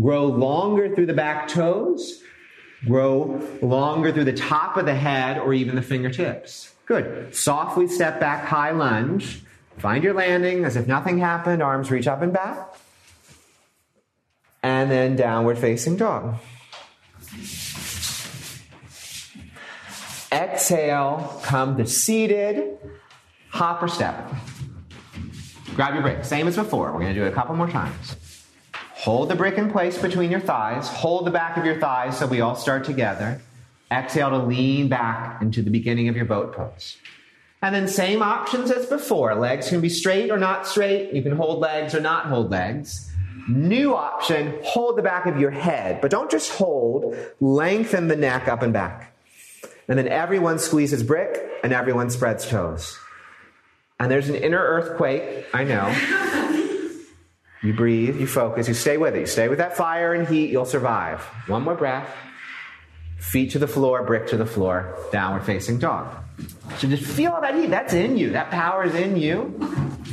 [0.00, 2.22] Grow longer through the back toes.
[2.84, 6.72] Grow longer through the top of the head or even the fingertips.
[6.84, 7.34] Good.
[7.34, 9.42] Softly step back, high lunge.
[9.78, 11.62] Find your landing as if nothing happened.
[11.62, 12.74] Arms reach up and back.
[14.62, 16.36] And then downward facing dog.
[20.32, 22.78] Exhale, come to seated,
[23.50, 24.28] hop or step.
[25.74, 26.92] Grab your brick, same as before.
[26.92, 28.16] We're to do it a couple more times.
[28.94, 30.88] Hold the brick in place between your thighs.
[30.88, 33.40] Hold the back of your thighs so we all start together.
[33.92, 36.96] Exhale to lean back into the beginning of your boat pose.
[37.66, 39.34] And then same options as before.
[39.34, 41.12] Legs can be straight or not straight.
[41.12, 43.10] You can hold legs or not hold legs.
[43.48, 48.46] New option, hold the back of your head, but don't just hold, lengthen the neck
[48.46, 49.12] up and back.
[49.88, 52.96] And then everyone squeezes brick and everyone spreads toes.
[53.98, 55.88] And there's an inner earthquake, I know.
[57.64, 59.20] You breathe, you focus, you stay with it.
[59.20, 61.20] You stay with that fire and heat, you'll survive.
[61.48, 62.08] One more breath.
[63.18, 66.14] Feet to the floor, brick to the floor, downward facing dog.
[66.78, 67.70] So just feel that heat.
[67.70, 68.30] That's in you.
[68.30, 69.58] That power is in you.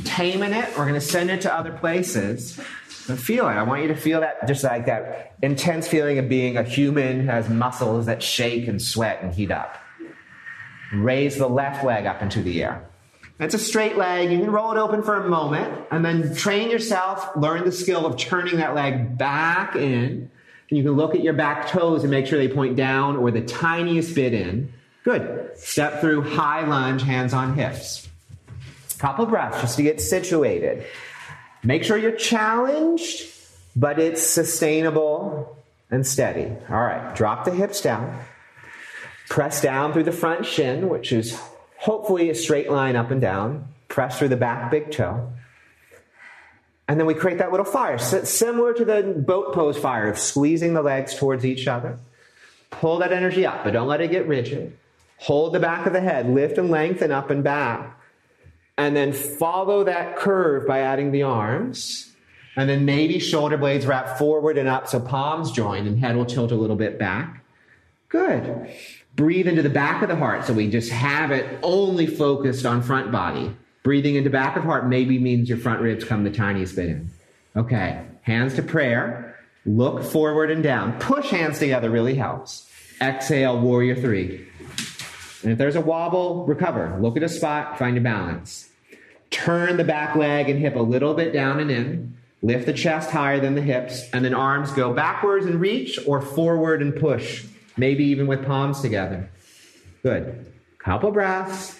[0.04, 0.68] Taming it.
[0.76, 2.58] We're going to send it to other places.
[3.08, 3.52] And feel it.
[3.52, 7.26] I want you to feel that, just like that intense feeling of being a human
[7.26, 9.76] has muscles that shake and sweat and heat up.
[10.92, 12.88] Raise the left leg up into the air.
[13.38, 14.30] It's a straight leg.
[14.30, 18.06] You can roll it open for a moment and then train yourself, learn the skill
[18.06, 20.30] of turning that leg back in.
[20.70, 23.30] And you can look at your back toes and make sure they point down or
[23.30, 24.72] the tiniest bit in.
[25.04, 25.50] Good.
[25.56, 28.08] Step through high lunge, hands on hips.
[28.98, 30.86] Couple breaths just to get situated.
[31.62, 33.24] Make sure you're challenged,
[33.76, 35.58] but it's sustainable
[35.90, 36.50] and steady.
[36.70, 38.18] All right, drop the hips down.
[39.28, 41.38] Press down through the front shin, which is
[41.78, 43.68] hopefully a straight line up and down.
[43.88, 45.32] Press through the back big toe.
[46.86, 50.74] And then we create that little fire, similar to the boat pose fire of squeezing
[50.74, 51.98] the legs towards each other.
[52.70, 54.76] Pull that energy up, but don't let it get rigid.
[55.18, 57.94] Hold the back of the head, lift and lengthen up and back
[58.76, 62.12] and then follow that curve by adding the arms.
[62.56, 66.24] And then maybe shoulder blades wrap forward and up so palms join and head will
[66.24, 67.44] tilt a little bit back.
[68.08, 68.70] Good.
[69.16, 72.82] Breathe into the back of the heart so we just have it only focused on
[72.82, 73.56] front body.
[73.84, 77.10] Breathing into back of heart maybe means your front ribs come the tiniest bit in.
[77.54, 78.02] Okay.
[78.22, 79.38] Hands to prayer.
[79.66, 80.98] Look forward and down.
[80.98, 82.68] Push hands together really helps.
[83.00, 84.48] Exhale, warrior three.
[85.42, 86.98] And if there's a wobble, recover.
[87.00, 88.70] Look at a spot, find a balance.
[89.30, 92.16] Turn the back leg and hip a little bit down and in.
[92.40, 96.20] Lift the chest higher than the hips, and then arms go backwards and reach or
[96.22, 97.44] forward and push,
[97.76, 99.28] maybe even with palms together.
[100.02, 100.46] Good.
[100.78, 101.78] Couple breaths.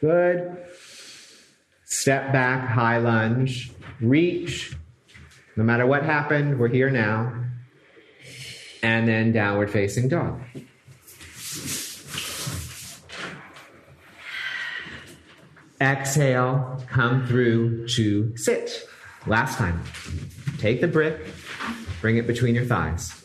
[0.00, 0.65] Good.
[1.88, 3.70] Step back, high lunge.
[4.00, 4.76] Reach.
[5.54, 7.32] No matter what happened, we're here now.
[8.82, 10.40] And then downward facing dog.
[15.80, 18.88] Exhale, come through to sit.
[19.26, 19.80] Last time.
[20.58, 21.20] Take the brick,
[22.00, 23.24] bring it between your thighs.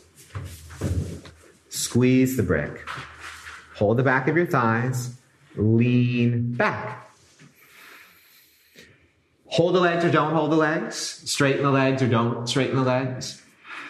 [1.69, 2.88] Squeeze the brick.
[3.76, 5.15] Hold the back of your thighs,
[5.56, 7.11] lean back.
[9.52, 10.96] Hold the legs or don't hold the legs.
[10.98, 13.42] Straighten the legs or don't straighten the legs.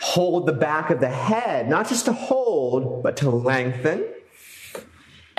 [0.02, 4.04] Hold the back of the head, not just to hold, but to lengthen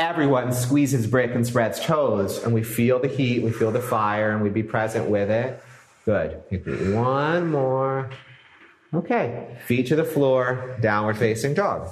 [0.03, 4.33] everyone squeezes brick and spreads toes, and we feel the heat, we feel the fire,
[4.33, 5.63] and we be present with it.
[6.05, 6.43] Good.
[6.95, 8.11] One more.
[8.93, 9.57] Okay.
[9.67, 11.89] Feet to the floor, downward facing dog.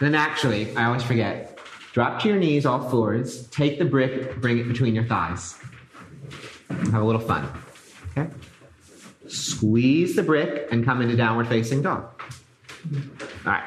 [0.00, 1.53] Then actually, I always forget.
[1.94, 3.46] Drop to your knees, all fours.
[3.50, 5.56] Take the brick, bring it between your thighs.
[6.68, 7.48] Have a little fun.
[8.10, 8.28] Okay?
[9.28, 12.10] Squeeze the brick and come into downward facing dog.
[13.46, 13.62] All right.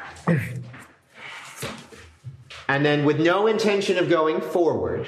[2.67, 5.07] And then, with no intention of going forward,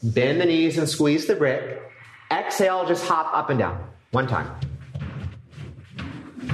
[0.00, 1.82] bend the knees and squeeze the brick.
[2.30, 3.84] Exhale, just hop up and down.
[4.12, 4.46] One time.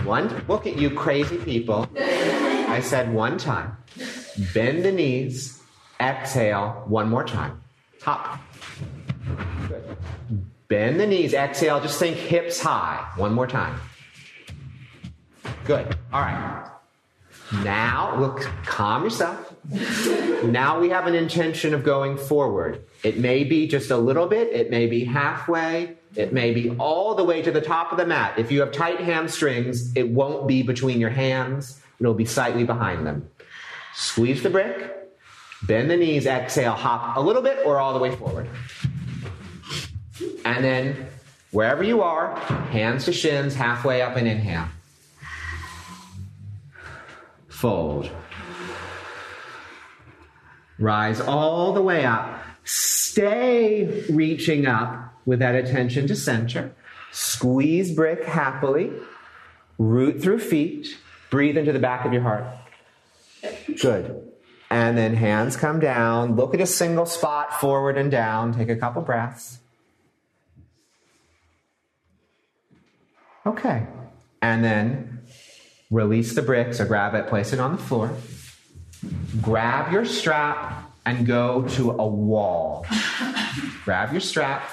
[0.04, 0.44] One.
[0.48, 1.86] Look at you, crazy people.
[1.98, 3.76] I said one time.
[4.54, 5.62] Bend the knees.
[6.00, 7.62] Exhale, one more time.
[8.02, 8.38] Hop.
[9.68, 9.96] Good.
[10.68, 11.32] Bend the knees.
[11.32, 13.10] Exhale, just think hips high.
[13.16, 13.80] One more time.
[15.64, 15.96] Good.
[16.12, 16.70] All right.
[17.62, 19.54] Now, look, calm yourself.
[20.44, 22.84] now we have an intention of going forward.
[23.02, 27.14] It may be just a little bit, it may be halfway, it may be all
[27.14, 28.38] the way to the top of the mat.
[28.38, 33.06] If you have tight hamstrings, it won't be between your hands, it'll be slightly behind
[33.06, 33.30] them.
[33.98, 34.94] Squeeze the brick,
[35.62, 38.46] bend the knees, exhale, hop a little bit or all the way forward.
[40.44, 41.06] And then
[41.50, 44.66] wherever you are, hands to shins, halfway up and inhale.
[47.48, 48.10] Fold.
[50.78, 52.38] Rise all the way up.
[52.64, 56.74] Stay reaching up with that attention to center.
[57.12, 58.92] Squeeze brick happily.
[59.78, 60.98] Root through feet.
[61.30, 62.44] Breathe into the back of your heart.
[63.80, 64.32] Good.
[64.70, 66.36] And then hands come down.
[66.36, 68.52] Look at a single spot forward and down.
[68.52, 69.58] Take a couple breaths.
[73.46, 73.86] Okay.
[74.42, 75.22] And then
[75.90, 78.10] release the bricks or grab it, place it on the floor.
[79.40, 82.84] Grab your strap and go to a wall.
[83.84, 84.68] grab your strap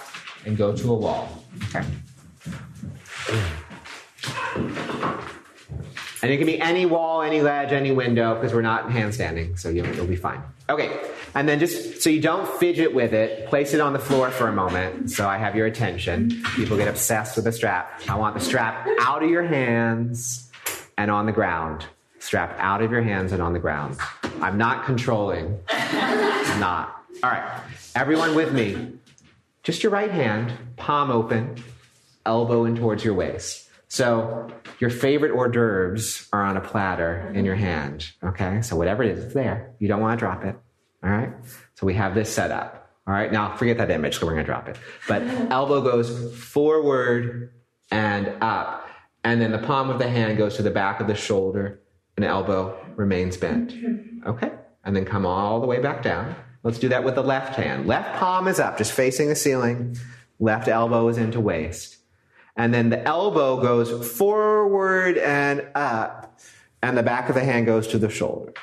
[0.45, 1.45] and go to a wall.
[1.69, 1.85] Okay.
[6.23, 9.67] And it can be any wall, any ledge, any window, because we're not handstanding, so
[9.67, 10.41] you'll, you'll be fine.
[10.69, 10.97] Okay,
[11.35, 14.47] and then just so you don't fidget with it, place it on the floor for
[14.47, 16.41] a moment so I have your attention.
[16.55, 18.01] People get obsessed with the strap.
[18.07, 20.49] I want the strap out of your hands
[20.97, 21.85] and on the ground.
[22.19, 23.97] Strap out of your hands and on the ground.
[24.41, 25.59] I'm not controlling.
[25.69, 27.03] I'm not.
[27.21, 27.59] All right,
[27.95, 28.93] everyone with me.
[29.63, 31.61] Just your right hand, palm open,
[32.25, 33.62] elbow in towards your waist.
[33.93, 34.47] So
[34.79, 38.11] your favorite hors d'oeuvres are on a platter in your hand.
[38.23, 38.59] Okay.
[38.63, 39.75] So whatever it is, it's there.
[39.77, 40.55] You don't want to drop it.
[41.03, 41.31] All right.
[41.75, 42.89] So we have this set up.
[43.05, 43.31] All right.
[43.31, 44.17] Now forget that image.
[44.17, 44.77] So we're going to drop it.
[45.07, 45.21] But
[45.51, 47.53] elbow goes forward
[47.91, 48.89] and up.
[49.23, 51.79] And then the palm of the hand goes to the back of the shoulder
[52.17, 53.73] and the elbow remains bent.
[54.25, 54.51] Okay.
[54.85, 56.35] And then come all the way back down.
[56.63, 57.85] Let's do that with the left hand.
[57.85, 59.97] Left palm is up, just facing the ceiling.
[60.39, 61.97] Left elbow is into waist.
[62.55, 66.39] And then the elbow goes forward and up,
[66.81, 68.53] and the back of the hand goes to the shoulder.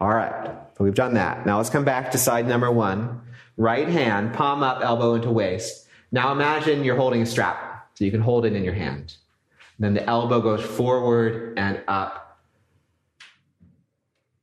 [0.00, 1.46] All right, so we've done that.
[1.46, 3.22] Now let's come back to side number one.
[3.56, 5.86] Right hand, palm up, elbow into waist.
[6.12, 9.16] Now imagine you're holding a strap, so you can hold it in your hand.
[9.78, 12.40] Then the elbow goes forward and up.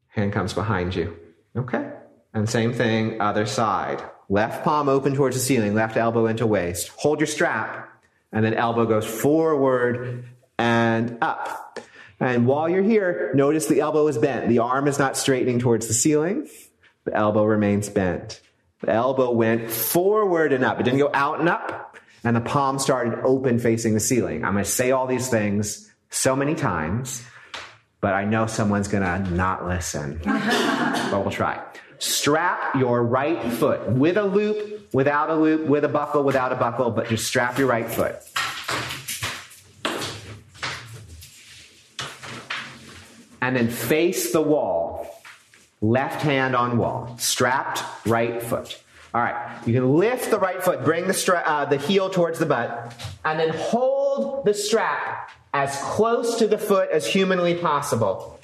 [0.10, 1.18] Hand comes behind you.
[1.56, 1.90] Okay.
[2.34, 4.04] And same thing, other side.
[4.30, 6.90] Left palm open towards the ceiling, left elbow into waist.
[6.98, 7.90] Hold your strap,
[8.32, 10.26] and then elbow goes forward
[10.58, 11.80] and up.
[12.20, 14.48] And while you're here, notice the elbow is bent.
[14.48, 16.48] The arm is not straightening towards the ceiling.
[17.06, 18.42] The elbow remains bent.
[18.82, 20.80] The elbow went forward and up.
[20.80, 21.98] It didn't go out and up.
[22.24, 24.46] And the palm started open facing the ceiling.
[24.46, 27.24] I'm going to say all these things so many times,
[28.00, 30.22] but I know someone's going to not listen.
[30.26, 31.64] but we'll try.
[31.98, 36.56] Strap your right foot with a loop, without a loop, with a buckle, without a
[36.56, 38.18] buckle, but just strap your right foot.
[43.42, 45.08] And then face the wall.
[45.82, 47.16] Left hand on wall.
[47.18, 48.82] Strapped right foot.
[49.14, 49.58] All right.
[49.66, 52.94] You can lift the right foot, bring the, stra- uh, the heel towards the butt,
[53.26, 58.40] and then hold the strap as close to the foot as humanly possible.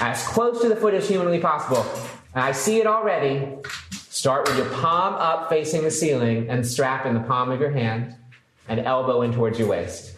[0.00, 1.84] As close to the foot as humanly possible.
[2.34, 3.48] I see it already.
[4.24, 7.70] Start with your palm up facing the ceiling and strap in the palm of your
[7.70, 8.16] hand
[8.66, 10.16] and elbow in towards your waist.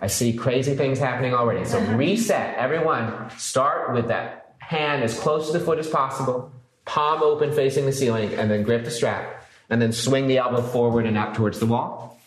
[0.00, 1.64] I see crazy things happening already.
[1.64, 3.30] So reset, everyone.
[3.38, 6.50] Start with that hand as close to the foot as possible,
[6.84, 9.46] palm open facing the ceiling, and then grip the strap.
[9.70, 12.20] And then swing the elbow forward and up towards the wall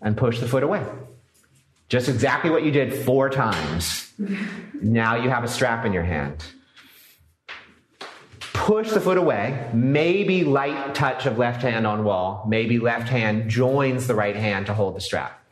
[0.00, 0.86] and push the foot away.
[1.88, 4.12] Just exactly what you did four times.
[4.80, 6.44] Now you have a strap in your hand
[8.68, 13.48] push the foot away, maybe light touch of left hand on wall, maybe left hand
[13.48, 15.42] joins the right hand to hold the strap.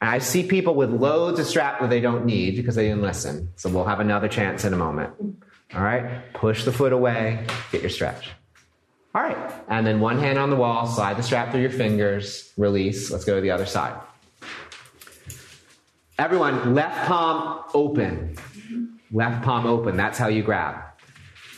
[0.00, 3.02] And I see people with loads of strap that they don't need because they didn't
[3.02, 3.48] listen.
[3.56, 5.12] So we'll have another chance in a moment.
[5.74, 8.28] All right, push the foot away, get your stretch.
[9.12, 12.52] All right, and then one hand on the wall, slide the strap through your fingers,
[12.56, 13.10] release.
[13.10, 14.00] Let's go to the other side.
[16.16, 18.36] Everyone, left palm open.
[19.10, 19.96] Left palm open.
[19.96, 20.91] That's how you grab.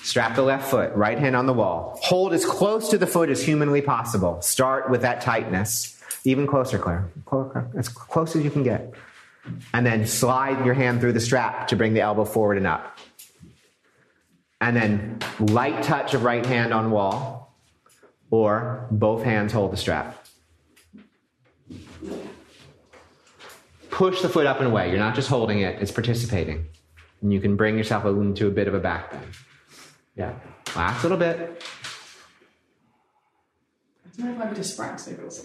[0.05, 1.99] Strap the left foot, right hand on the wall.
[2.03, 4.39] Hold as close to the foot as humanly possible.
[4.43, 5.99] Start with that tightness.
[6.25, 7.11] Even closer, Claire.
[7.75, 8.93] As close as you can get.
[9.73, 12.99] And then slide your hand through the strap to bring the elbow forward and up.
[14.61, 17.57] And then light touch of right hand on wall,
[18.31, 20.27] or both hands hold the strap.
[23.91, 24.91] Push the foot up and away.
[24.91, 26.67] You're not just holding it, it's participating.
[27.23, 29.25] And you can bring yourself into a bit of a back bend.
[30.17, 30.35] Yeah.
[30.77, 31.63] Last little bit.
[34.07, 34.77] I don't know if I'm just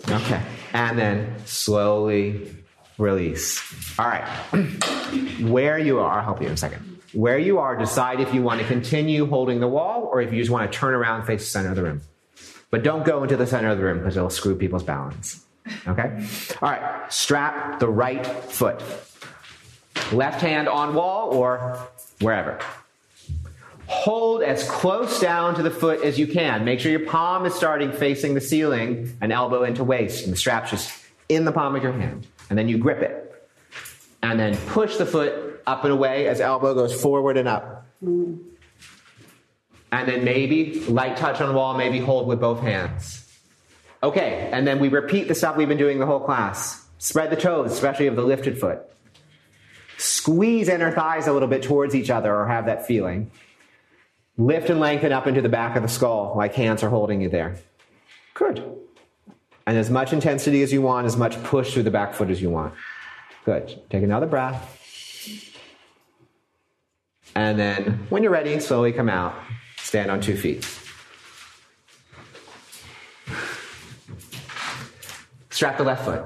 [0.10, 0.42] Okay.
[0.74, 2.56] And then slowly
[2.98, 3.98] release.
[3.98, 4.28] All right.
[5.42, 7.02] Where you are, I'll help you in a second.
[7.14, 10.40] Where you are, decide if you want to continue holding the wall or if you
[10.40, 12.02] just want to turn around and face the center of the room.
[12.70, 15.44] But don't go into the center of the room because it'll screw people's balance.
[15.88, 16.28] Okay?
[16.62, 18.84] All right, strap the right foot.
[20.12, 21.80] Left hand on wall or
[22.22, 22.60] wherever.
[23.90, 26.64] Hold as close down to the foot as you can.
[26.64, 30.38] Make sure your palm is starting facing the ceiling and elbow into waist, and the
[30.38, 30.94] strap's just
[31.28, 32.28] in the palm of your hand.
[32.52, 33.26] And then you grip it.
[34.22, 37.88] And then push the foot up and away as elbow goes forward and up.
[38.02, 38.48] And
[39.92, 43.26] then maybe light touch on wall, maybe hold with both hands.
[44.04, 46.86] Okay, and then we repeat the stuff we've been doing the whole class.
[47.00, 48.82] Spread the toes, especially of the lifted foot.
[49.98, 53.32] Squeeze inner thighs a little bit towards each other or have that feeling.
[54.40, 57.28] Lift and lengthen up into the back of the skull like hands are holding you
[57.28, 57.58] there.
[58.34, 58.64] Good.
[59.68, 62.42] And as much intensity as you want, as much push through the back foot as
[62.42, 62.74] you want.
[63.44, 63.82] Good.
[63.90, 64.78] Take another breath.
[67.36, 69.36] And then, when you're ready, slowly come out.
[69.78, 70.64] Stand on two feet.
[75.50, 76.24] Strap the left foot.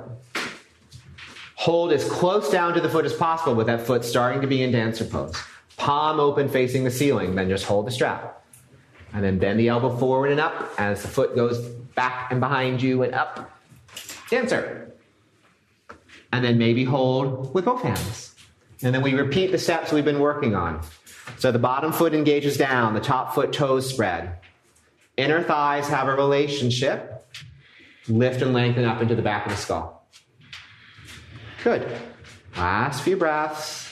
[1.55, 4.61] Hold as close down to the foot as possible with that foot starting to be
[4.61, 5.35] in dancer pose.
[5.77, 8.43] Palm open facing the ceiling, then just hold the strap.
[9.13, 11.59] And then bend the elbow forward and up as the foot goes
[11.95, 13.51] back and behind you and up.
[14.29, 14.91] Dancer.
[16.31, 18.33] And then maybe hold with both hands.
[18.81, 20.81] And then we repeat the steps we've been working on.
[21.37, 24.37] So the bottom foot engages down, the top foot toes spread.
[25.15, 27.25] Inner thighs have a relationship.
[28.07, 30.05] Lift and lengthen up into the back of the skull.
[31.63, 31.87] Good.
[32.57, 33.82] Last few breaths.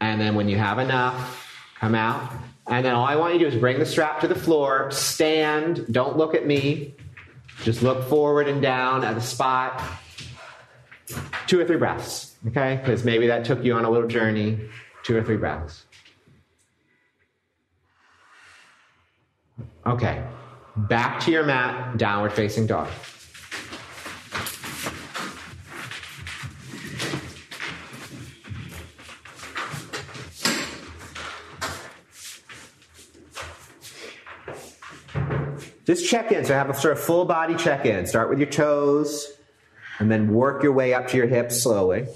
[0.00, 1.46] And then when you have enough,
[1.78, 2.32] come out.
[2.66, 4.90] And then all I want you to do is bring the strap to the floor,
[4.90, 6.94] stand, don't look at me.
[7.62, 9.82] Just look forward and down at the spot.
[11.46, 12.76] Two or three breaths, okay?
[12.76, 14.58] Because maybe that took you on a little journey.
[15.02, 15.84] Two or three breaths.
[19.86, 20.22] Okay.
[20.76, 22.88] Back to your mat, downward facing dog.
[35.86, 36.44] Just check in.
[36.44, 38.06] So have a sort of full body check in.
[38.06, 39.32] Start with your toes
[39.98, 42.06] and then work your way up to your hips slowly.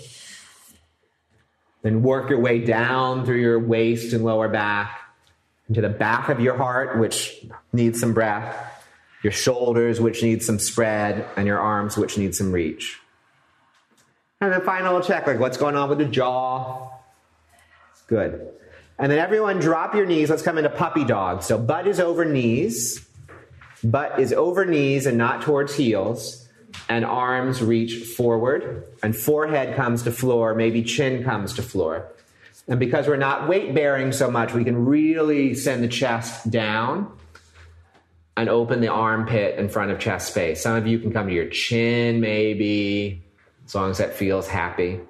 [1.83, 5.01] Then work your way down through your waist and lower back
[5.69, 8.57] into the back of your heart, which needs some breath,
[9.23, 13.01] your shoulders, which need some spread, and your arms, which need some reach.
[14.41, 16.91] And then final check, like what's going on with the jaw.
[18.07, 18.49] Good.
[18.99, 20.31] And then everyone drop your knees.
[20.31, 21.43] Let's come into puppy dog.
[21.43, 23.07] So butt is over knees.
[23.85, 26.41] Butt is over knees and not towards heels.
[26.89, 28.85] And arms reach forward.
[29.03, 30.55] And forehead comes to floor.
[30.55, 32.11] Maybe chin comes to floor.
[32.67, 37.17] And because we're not weight bearing so much, we can really send the chest down
[38.37, 40.63] and open the armpit in front of chest space.
[40.63, 43.23] Some of you can come to your chin, maybe,
[43.67, 45.01] as long as that feels happy.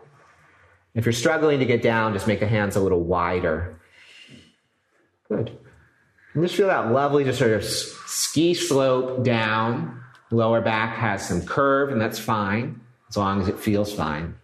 [0.95, 3.81] If you're struggling to get down, just make the hands a little wider.
[5.29, 5.59] Good.
[6.35, 10.01] And just feel that lovely, just sort of ski slope down.
[10.30, 14.35] Lower back has some curve, and that's fine, as long as it feels fine.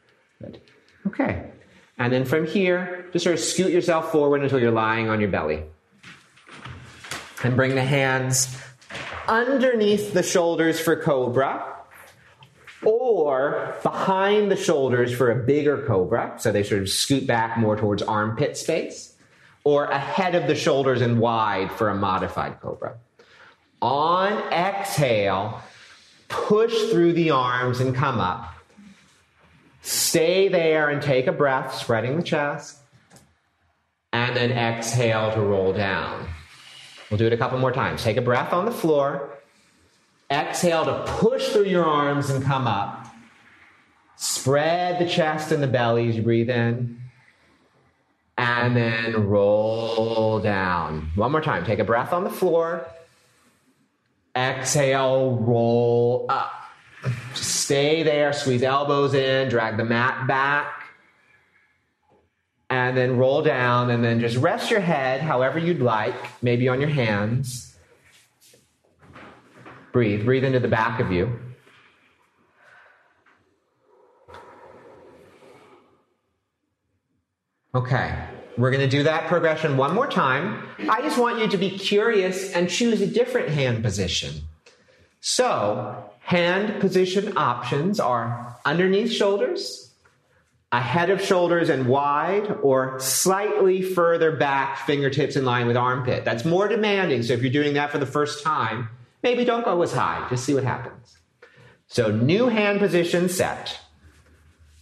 [0.40, 0.60] Good.
[1.06, 1.50] Okay.
[1.98, 5.30] And then from here, just sort of scoot yourself forward until you're lying on your
[5.30, 5.64] belly.
[7.42, 8.56] And bring the hands
[9.26, 11.74] underneath the shoulders for cobra
[12.84, 16.34] or behind the shoulders for a bigger cobra.
[16.38, 19.09] So they sort of scoot back more towards armpit space
[19.64, 22.96] or ahead of the shoulders and wide for a modified cobra.
[23.82, 25.62] On exhale,
[26.28, 28.54] push through the arms and come up.
[29.82, 32.78] Stay there and take a breath, spreading the chest.
[34.12, 36.28] And then exhale to roll down.
[37.10, 38.02] We'll do it a couple more times.
[38.02, 39.38] Take a breath on the floor.
[40.30, 43.06] Exhale to push through your arms and come up.
[44.16, 46.99] Spread the chest and the belly as you breathe in.
[48.40, 51.10] And then roll down.
[51.14, 51.66] One more time.
[51.66, 52.86] Take a breath on the floor.
[54.34, 56.50] Exhale, roll up.
[57.34, 60.84] Stay there, squeeze elbows in, drag the mat back.
[62.70, 66.80] And then roll down, and then just rest your head however you'd like, maybe on
[66.80, 67.76] your hands.
[69.92, 70.24] Breathe.
[70.24, 71.38] Breathe into the back of you.
[77.72, 78.26] Okay,
[78.60, 80.68] we're going to do that progression one more time.
[80.88, 84.32] I just want you to be curious and choose a different hand position.
[85.20, 89.92] So, hand position options are underneath shoulders,
[90.72, 96.24] ahead of shoulders and wide, or slightly further back, fingertips in line with armpit.
[96.24, 97.22] That's more demanding.
[97.22, 98.88] So if you're doing that for the first time,
[99.22, 100.26] maybe don't go as high.
[100.30, 101.18] Just see what happens.
[101.88, 103.80] So, new hand position set,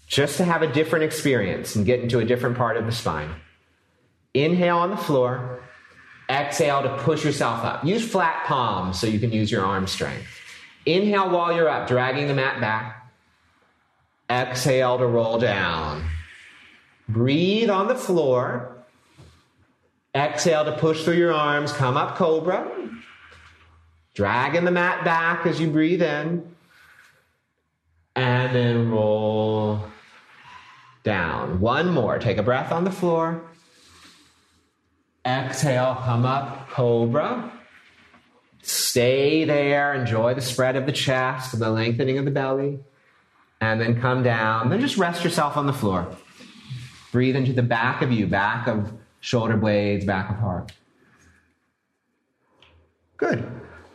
[0.06, 3.30] just to have a different experience and get into a different part of the spine.
[4.44, 5.60] Inhale on the floor,
[6.30, 7.84] exhale to push yourself up.
[7.84, 10.28] Use flat palms so you can use your arm strength.
[10.86, 13.10] Inhale while you're up, dragging the mat back.
[14.30, 16.08] Exhale to roll down.
[17.08, 18.76] Breathe on the floor.
[20.14, 22.70] Exhale to push through your arms, come up cobra.
[24.14, 26.54] Dragging the mat back as you breathe in.
[28.14, 29.82] And then roll
[31.04, 31.60] down.
[31.60, 32.18] One more.
[32.18, 33.42] Take a breath on the floor.
[35.28, 37.52] Exhale, come up, cobra.
[38.62, 42.80] Stay there, enjoy the spread of the chest and the lengthening of the belly.
[43.60, 44.70] And then come down.
[44.70, 46.16] Then just rest yourself on the floor.
[47.12, 50.72] Breathe into the back of you, back of shoulder blades, back of heart.
[53.18, 53.40] Good.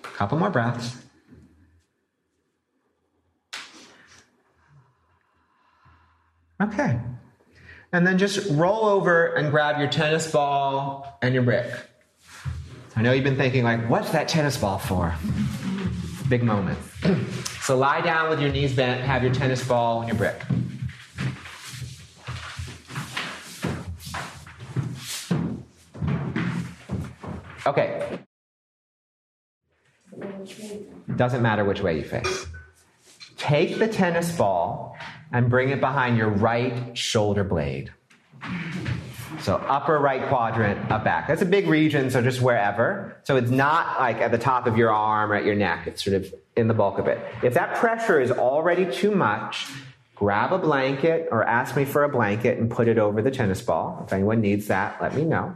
[0.04, 0.98] A couple more breaths.
[6.62, 7.00] Okay.
[7.94, 11.72] And then just roll over and grab your tennis ball and your brick.
[12.96, 15.14] I know you've been thinking, like, what's that tennis ball for?
[16.28, 16.80] Big moment.
[17.62, 20.42] so lie down with your knees bent, have your tennis ball and your brick.
[27.68, 28.20] Okay.
[31.16, 32.48] Doesn't matter which way you face.
[33.38, 34.98] Take the tennis ball
[35.34, 37.92] and bring it behind your right shoulder blade.
[39.42, 41.28] So upper right quadrant, up back.
[41.28, 43.18] That's a big region, so just wherever.
[43.24, 45.88] So it's not like at the top of your arm or at your neck.
[45.88, 47.20] It's sort of in the bulk of it.
[47.42, 49.68] If that pressure is already too much,
[50.16, 53.62] grab a blanket or ask me for a blanket and put it over the tennis
[53.62, 54.04] ball.
[54.06, 55.56] If anyone needs that, let me know.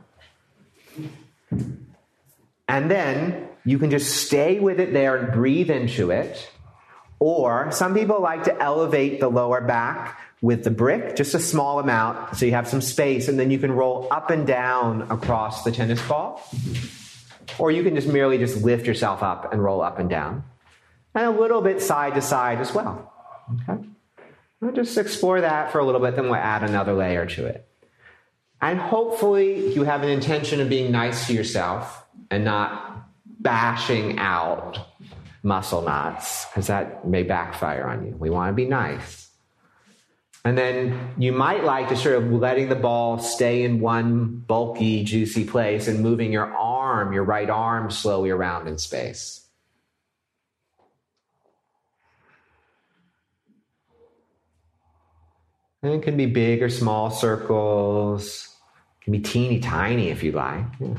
[2.67, 6.49] And then you can just stay with it there and breathe into it.
[7.19, 11.79] Or some people like to elevate the lower back with the brick, just a small
[11.79, 15.63] amount, so you have some space, and then you can roll up and down across
[15.63, 16.47] the tennis ball.
[17.57, 20.43] Or you can just merely just lift yourself up and roll up and down.
[21.15, 23.11] And a little bit side to side as well.
[23.63, 23.83] Okay?
[24.61, 27.67] We'll just explore that for a little bit, then we'll add another layer to it.
[28.61, 33.09] And hopefully you have an intention of being nice to yourself and not
[33.39, 34.79] bashing out
[35.47, 38.15] muscle knots, because that may backfire on you.
[38.19, 39.29] We want to be nice.
[40.43, 45.03] And then you might like to sort of letting the ball stay in one bulky,
[45.03, 49.45] juicy place and moving your arm, your right arm, slowly around in space.
[55.81, 58.49] And it can be big or small circles.
[58.99, 60.65] It can be teeny tiny if you like.
[60.79, 60.95] Yeah.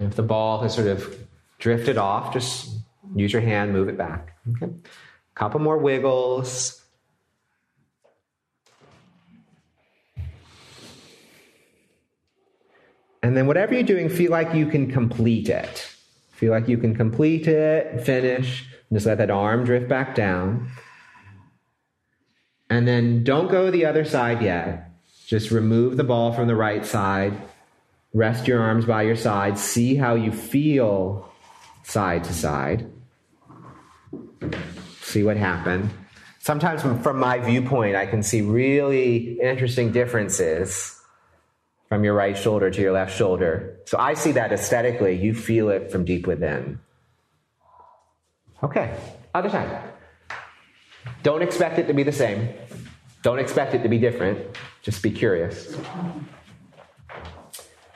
[0.00, 1.23] If the ball has sort of
[1.64, 2.68] drifted off, just
[3.16, 4.36] use your hand, move it back.
[4.50, 4.70] Okay.
[5.34, 6.84] Couple more wiggles.
[13.22, 15.90] And then whatever you're doing, feel like you can complete it.
[16.32, 20.68] Feel like you can complete it, finish, just let that arm drift back down.
[22.68, 24.90] And then don't go the other side yet.
[25.26, 27.32] Just remove the ball from the right side.
[28.12, 29.56] Rest your arms by your side.
[29.58, 31.30] See how you feel
[31.84, 32.90] side to side.
[35.00, 35.90] See what happened.
[36.40, 41.00] Sometimes, from my viewpoint, I can see really interesting differences
[41.88, 43.78] from your right shoulder to your left shoulder.
[43.86, 45.14] So I see that aesthetically.
[45.14, 46.80] You feel it from deep within.
[48.62, 48.98] Okay,
[49.34, 49.82] other side.
[51.22, 52.48] Don't expect it to be the same.
[53.22, 54.38] Don't expect it to be different.
[54.82, 55.76] Just be curious.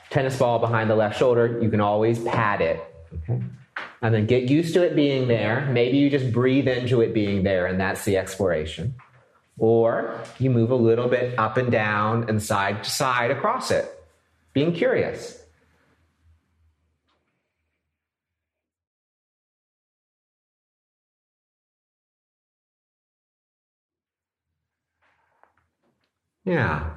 [0.09, 2.83] Tennis ball behind the left shoulder, you can always pad it.
[3.13, 3.41] Okay?
[4.01, 5.65] And then get used to it being there.
[5.71, 8.95] Maybe you just breathe into it being there, and that's the exploration.
[9.57, 13.85] Or you move a little bit up and down and side to side across it,
[14.53, 15.35] being curious.
[26.45, 26.89] Yeah.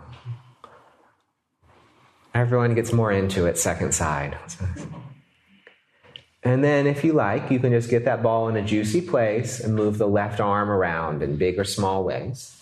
[2.34, 4.38] Everyone gets more into it second side.
[6.44, 9.60] And then, if you like, you can just get that ball in a juicy place
[9.60, 12.56] and move the left arm around in big or small ways.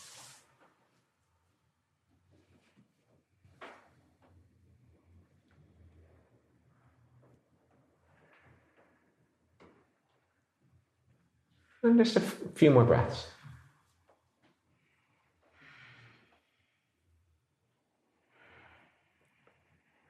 [11.83, 13.27] And just a f- few more breaths.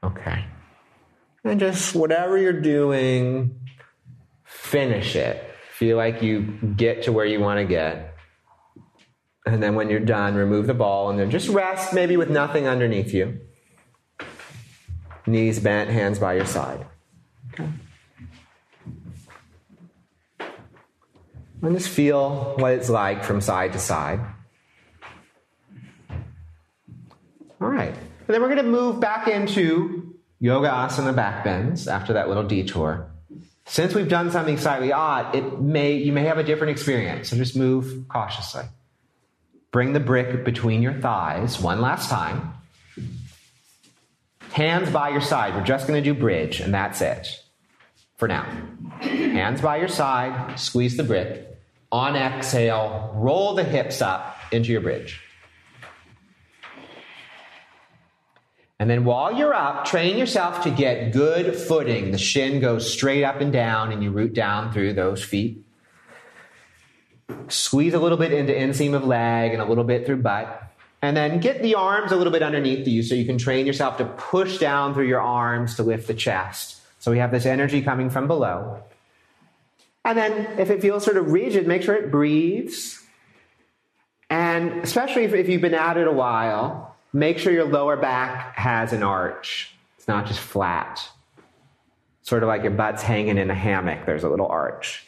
[0.02, 0.44] Okay.
[1.44, 3.58] And just whatever you're doing,
[4.44, 5.42] finish it.
[5.72, 6.42] Feel like you
[6.76, 8.14] get to where you want to get.
[9.46, 12.68] And then when you're done, remove the ball and then just rest, maybe with nothing
[12.68, 13.40] underneath you.
[15.26, 16.86] Knees bent, hands by your side.
[17.52, 17.68] Okay.
[21.62, 24.20] And just feel what it's like from side to side.
[27.60, 27.94] All right.
[27.94, 29.99] And then we're going to move back into
[30.40, 33.06] yoga asana back bends after that little detour.
[33.66, 37.28] Since we've done something slightly odd, it may you may have a different experience.
[37.28, 38.64] So just move cautiously.
[39.70, 42.54] Bring the brick between your thighs one last time.
[44.50, 45.54] Hands by your side.
[45.54, 47.40] We're just going to do bridge, and that's it
[48.16, 48.42] for now.
[49.00, 51.46] Hands by your side, squeeze the brick.
[51.92, 55.20] On exhale, roll the hips up into your bridge.
[58.80, 62.12] And then while you're up, train yourself to get good footing.
[62.12, 65.62] The shin goes straight up and down, and you root down through those feet.
[67.48, 70.62] Squeeze a little bit into inseam of leg and a little bit through butt.
[71.02, 73.98] And then get the arms a little bit underneath you so you can train yourself
[73.98, 76.80] to push down through your arms to lift the chest.
[77.00, 78.82] So we have this energy coming from below.
[80.06, 82.98] And then if it feels sort of rigid, make sure it breathes.
[84.30, 88.56] And especially if, if you've been at it a while, Make sure your lower back
[88.56, 89.74] has an arch.
[89.98, 91.00] It's not just flat.
[92.22, 95.04] Sort of like your butt's hanging in a hammock, there's a little arch.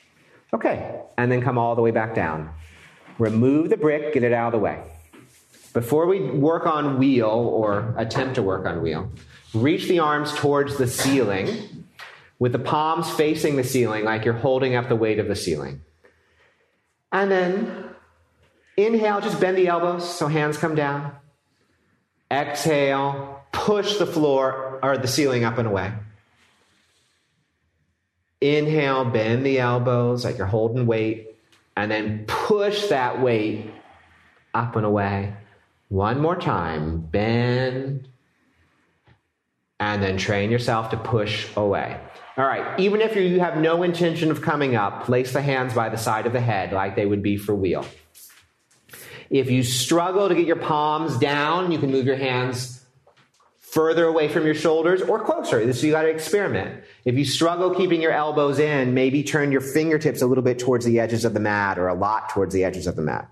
[0.53, 2.51] Okay, and then come all the way back down.
[3.19, 4.83] Remove the brick, get it out of the way.
[5.73, 9.11] Before we work on wheel or attempt to work on wheel,
[9.55, 11.87] reach the arms towards the ceiling
[12.39, 15.81] with the palms facing the ceiling like you're holding up the weight of the ceiling.
[17.13, 17.85] And then
[18.77, 21.13] inhale, just bend the elbows so hands come down.
[22.33, 25.93] Exhale, push the floor or the ceiling up and away.
[28.41, 31.37] Inhale, bend the elbows like you're holding weight,
[31.77, 33.71] and then push that weight
[34.55, 35.35] up and away.
[35.89, 38.09] One more time, bend,
[39.79, 42.01] and then train yourself to push away.
[42.37, 45.91] All right, even if you have no intention of coming up, place the hands by
[45.91, 47.85] the side of the head like they would be for wheel.
[49.33, 52.85] If you struggle to get your palms down, you can move your hands
[53.59, 55.73] further away from your shoulders or closer.
[55.73, 56.85] So you got to experiment.
[57.07, 60.85] If you struggle keeping your elbows in, maybe turn your fingertips a little bit towards
[60.85, 63.31] the edges of the mat or a lot towards the edges of the mat.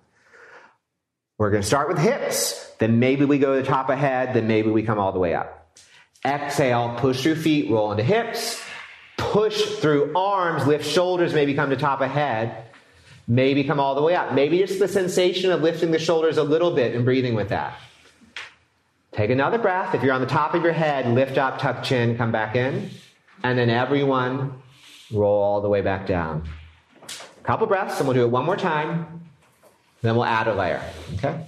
[1.37, 2.73] We're going to start with hips.
[2.79, 4.33] Then maybe we go to the top of head.
[4.33, 5.77] Then maybe we come all the way up.
[6.25, 8.59] Exhale, push through feet, roll into hips.
[9.19, 12.70] Push through arms, lift shoulders, maybe come to top of head.
[13.31, 14.35] Maybe come all the way up.
[14.35, 17.79] Maybe just the sensation of lifting the shoulders a little bit and breathing with that.
[19.13, 19.95] Take another breath.
[19.95, 22.91] If you're on the top of your head, lift up, tuck chin, come back in.
[23.45, 24.61] And then everyone
[25.13, 26.49] roll all the way back down.
[27.05, 29.23] A couple breaths, and we'll do it one more time.
[30.03, 30.83] Then we'll add a layer.
[31.15, 31.47] Okay?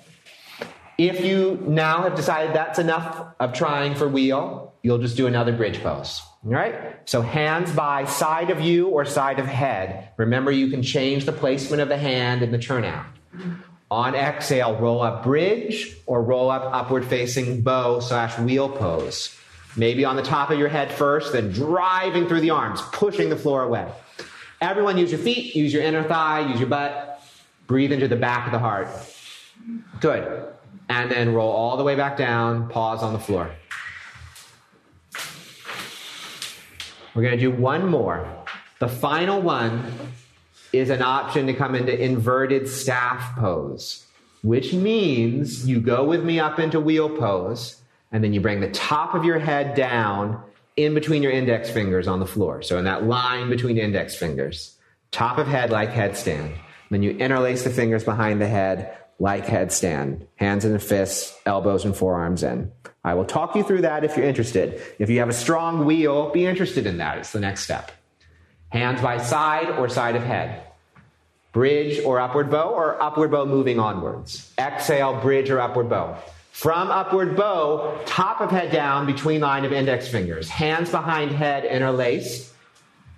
[0.99, 5.53] If you now have decided that's enough of trying for wheel, you'll just do another
[5.53, 6.20] bridge pose.
[6.45, 6.99] All right?
[7.05, 10.09] So hands by side of you or side of head.
[10.16, 13.07] Remember, you can change the placement of the hand in the turnout.
[13.91, 19.37] On exhale, roll up bridge or roll up upward facing bow slash wheel pose.
[19.76, 23.37] Maybe on the top of your head first, then driving through the arms, pushing the
[23.37, 23.91] floor away.
[24.61, 27.22] Everyone use your feet, use your inner thigh, use your butt.
[27.66, 28.89] Breathe into the back of the heart.
[30.01, 30.49] Good.
[30.89, 33.51] And then roll all the way back down, pause on the floor.
[37.14, 38.26] We're going to do one more.
[38.78, 39.84] The final one
[40.72, 44.06] is an option to come into inverted staff pose,
[44.42, 48.70] which means you go with me up into wheel pose, and then you bring the
[48.70, 50.42] top of your head down
[50.76, 52.62] in between your index fingers on the floor.
[52.62, 54.76] So in that line between index fingers,
[55.10, 56.54] top of head like headstand.
[56.90, 61.84] Then you interlace the fingers behind the head like headstand, hands in a fist, elbows
[61.84, 62.72] and forearms in.
[63.05, 64.80] I will talk you through that if you're interested.
[64.98, 67.18] If you have a strong wheel, be interested in that.
[67.18, 67.90] It's the next step.
[68.68, 70.62] Hands by side or side of head.
[71.53, 74.53] Bridge or upward bow or upward bow moving onwards.
[74.57, 76.16] Exhale, bridge or upward bow.
[76.53, 80.48] From upward bow, top of head down between line of index fingers.
[80.48, 82.53] Hands behind head interlace.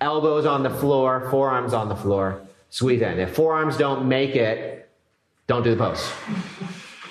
[0.01, 2.41] Elbows on the floor, forearms on the floor.
[2.71, 3.21] Squeeze in.
[3.21, 4.89] If forearms don't make it,
[5.47, 6.11] don't do the pose.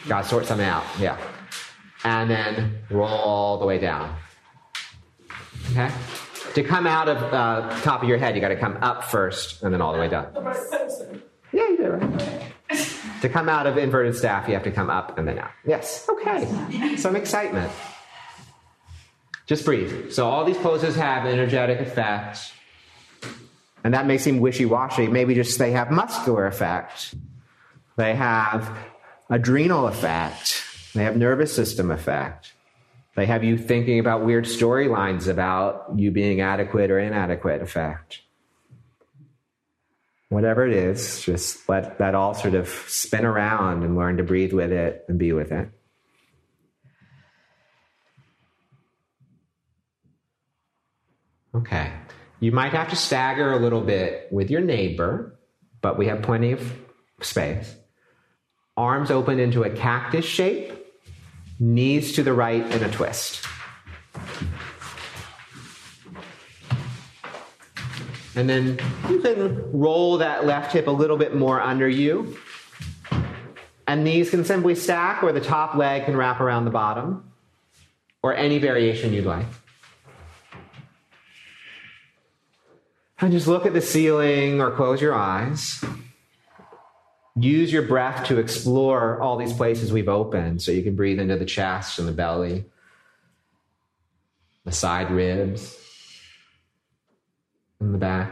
[0.08, 0.84] Gotta sort something out.
[1.00, 1.18] Yeah
[2.04, 4.16] and then roll all the way down.
[5.72, 5.92] Okay?
[6.56, 9.64] To come out of uh, top of your head, you got to come up first
[9.64, 10.28] and then all the way down.
[11.52, 12.54] Yeah, you did right.
[13.22, 15.52] to come out of inverted staff, you have to come up and then out.
[15.66, 16.08] Yes.
[16.10, 16.96] Okay.
[16.98, 17.72] Some excitement.
[19.46, 20.12] Just breathe.
[20.12, 22.52] So all these poses have energetic effects.
[23.84, 25.08] And that may seem wishy washy.
[25.08, 27.16] Maybe just they have muscular effect,
[27.98, 28.78] they have
[29.30, 30.64] adrenal effect,
[30.94, 32.54] they have nervous system effect.
[33.16, 38.22] They have you thinking about weird storylines about you being adequate or inadequate effect.
[40.30, 44.52] Whatever it is, just let that all sort of spin around and learn to breathe
[44.52, 45.70] with it and be with it.
[51.56, 51.92] Okay.
[52.40, 55.40] You might have to stagger a little bit with your neighbor,
[55.82, 56.80] but we have plenty of
[57.22, 57.76] space.
[58.76, 60.83] Arms open into a cactus shape,
[61.64, 63.46] knees to the right in a twist.
[68.36, 72.38] And then you can roll that left hip a little bit more under you.
[73.88, 77.32] And these can simply stack, or the top leg can wrap around the bottom,
[78.24, 79.46] or any variation you'd like.
[83.20, 85.84] And just look at the ceiling or close your eyes.
[87.36, 91.36] Use your breath to explore all these places we've opened so you can breathe into
[91.36, 92.66] the chest and the belly,
[94.66, 95.76] the side ribs,
[97.80, 98.32] and the back.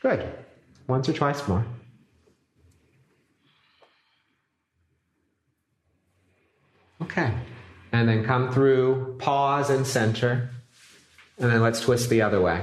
[0.00, 0.32] Good.
[0.88, 1.64] Once or twice more.
[7.02, 7.32] Okay.
[7.92, 10.50] And then come through, pause and center.
[11.42, 12.62] And then let's twist the other way.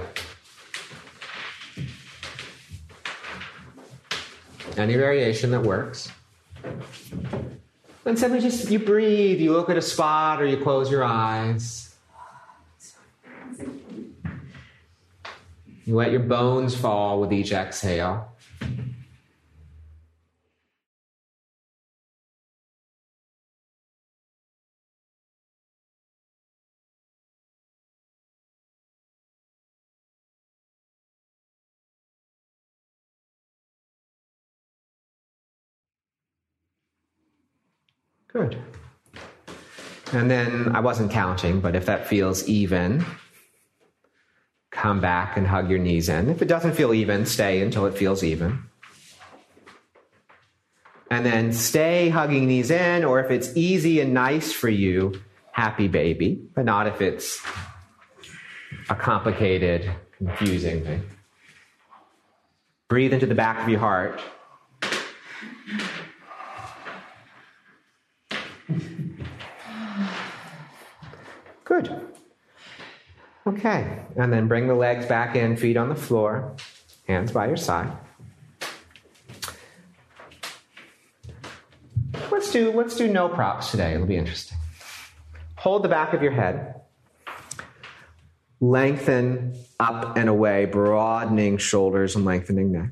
[4.77, 6.09] Any variation that works.
[8.05, 11.93] And simply just you breathe, you look at a spot or you close your eyes.
[15.85, 18.31] You let your bones fall with each exhale.
[38.31, 38.57] Good.
[40.11, 43.05] And then I wasn't counting, but if that feels even,
[44.71, 46.29] come back and hug your knees in.
[46.29, 48.63] If it doesn't feel even, stay until it feels even.
[51.11, 55.19] And then stay hugging knees in, or if it's easy and nice for you,
[55.51, 57.41] happy baby, but not if it's
[58.89, 61.03] a complicated, confusing thing.
[62.87, 64.21] Breathe into the back of your heart.
[73.47, 73.99] Okay.
[74.15, 76.55] And then bring the legs back in, feet on the floor,
[77.07, 77.91] hands by your side.
[82.31, 83.93] Let's do let's do no props today.
[83.93, 84.57] It'll be interesting.
[85.57, 86.81] Hold the back of your head.
[88.61, 92.89] Lengthen up and away, broadening shoulders and lengthening neck.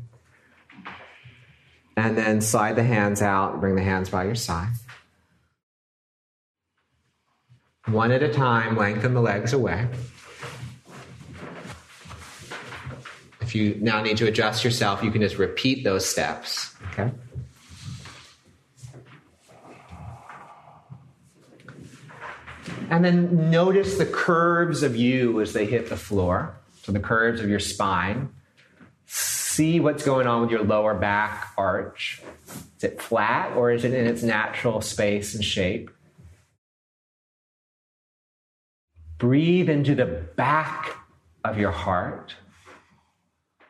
[1.96, 4.72] And then slide the hands out bring the hands by your side.
[7.86, 9.88] One at a time, lengthen the legs away.
[13.48, 16.76] If you now need to adjust yourself, you can just repeat those steps.
[16.92, 17.10] Okay?
[22.90, 26.58] And then notice the curves of you as they hit the floor.
[26.84, 28.34] So the curves of your spine.
[29.06, 32.22] See what's going on with your lower back arch.
[32.76, 35.90] Is it flat or is it in its natural space and shape?
[39.18, 40.98] Breathe into the back
[41.46, 42.36] of your heart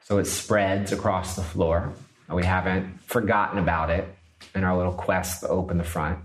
[0.07, 1.91] so it spreads across the floor.
[2.29, 4.07] We haven't forgotten about it
[4.55, 6.19] in our little quest to open the front.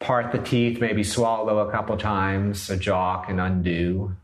[0.00, 4.16] Part the teeth, maybe swallow a couple times, so jaw can undo.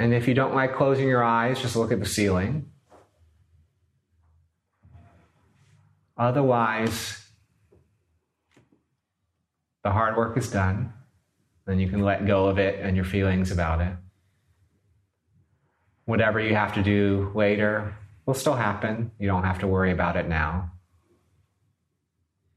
[0.00, 2.68] And if you don't like closing your eyes, just look at the ceiling.
[6.16, 7.27] Otherwise,
[9.88, 10.92] the hard work is done.
[11.66, 13.94] Then you can let go of it and your feelings about it.
[16.04, 19.12] Whatever you have to do later will still happen.
[19.18, 20.72] You don't have to worry about it now.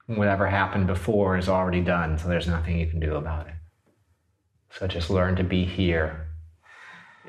[0.08, 3.56] Whatever happened before is already done, so there's nothing you can do about it.
[4.72, 6.28] So just learn to be here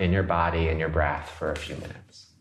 [0.00, 2.31] in your body and your breath for a few minutes.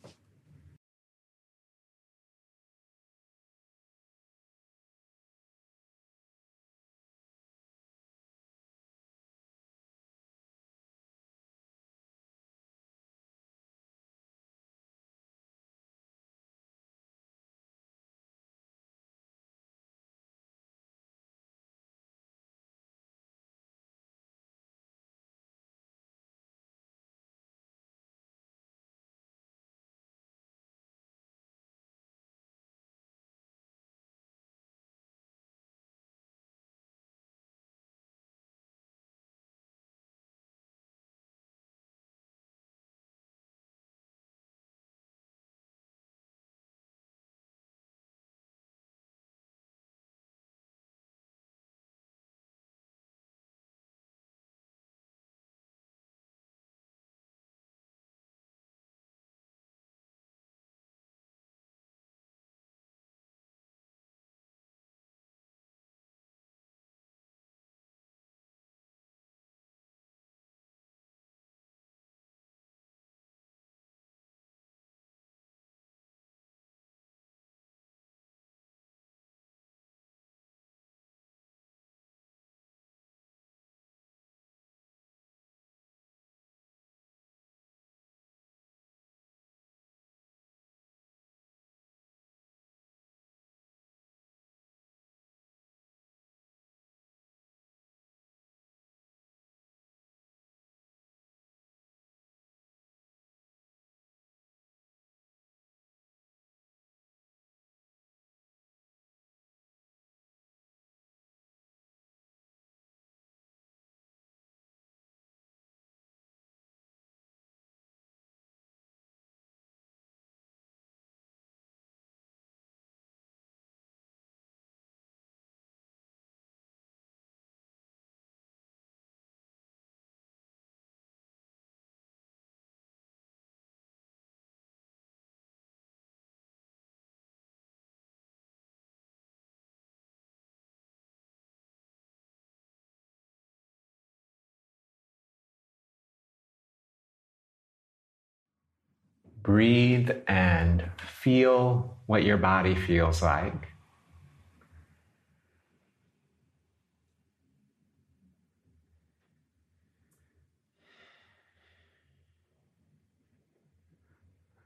[149.44, 153.70] Breathe and feel what your body feels like.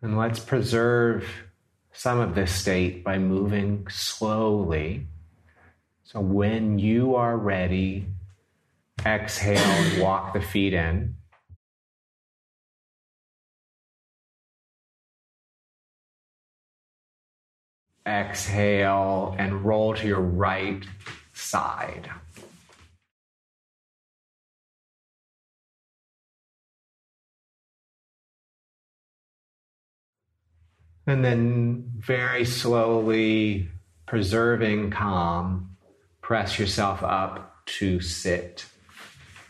[0.02, 1.28] And let's preserve
[1.92, 5.08] some of this state by moving slowly.
[6.04, 8.06] So when you are ready,
[9.04, 11.16] exhale walk the feet in.
[18.08, 20.84] Exhale and roll to your right
[21.34, 22.10] side.
[31.08, 33.70] And then very slowly,
[34.08, 35.78] preserving calm,
[36.22, 38.66] press yourself up to sit.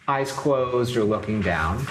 [0.08, 1.88] Eyes closed or looking down.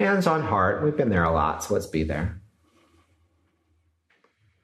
[0.00, 0.82] Hands on heart.
[0.82, 2.40] We've been there a lot, so let's be there.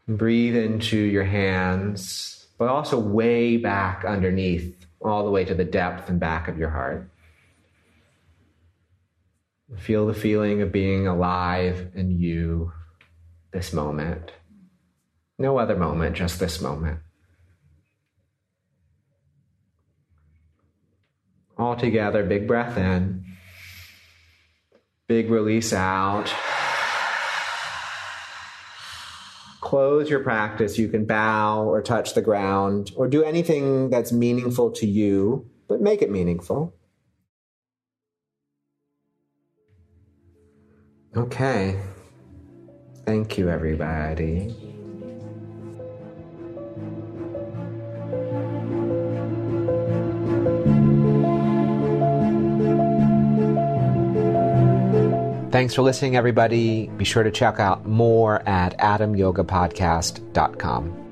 [0.09, 6.09] Breathe into your hands, but also way back underneath, all the way to the depth
[6.09, 7.11] and back of your heart.
[9.77, 12.73] Feel the feeling of being alive in you
[13.53, 14.33] this moment.
[15.39, 17.01] No other moment, just this moment.
[21.59, 23.36] All together, big breath in,
[25.09, 26.33] big release out.
[29.61, 30.79] Close your practice.
[30.79, 35.81] You can bow or touch the ground or do anything that's meaningful to you, but
[35.81, 36.75] make it meaningful.
[41.17, 41.81] Okay.
[43.05, 44.76] Thank you, everybody.
[55.57, 56.89] Thanks for listening, everybody.
[56.99, 61.06] Be sure to check out more at adamyogapodcast.com.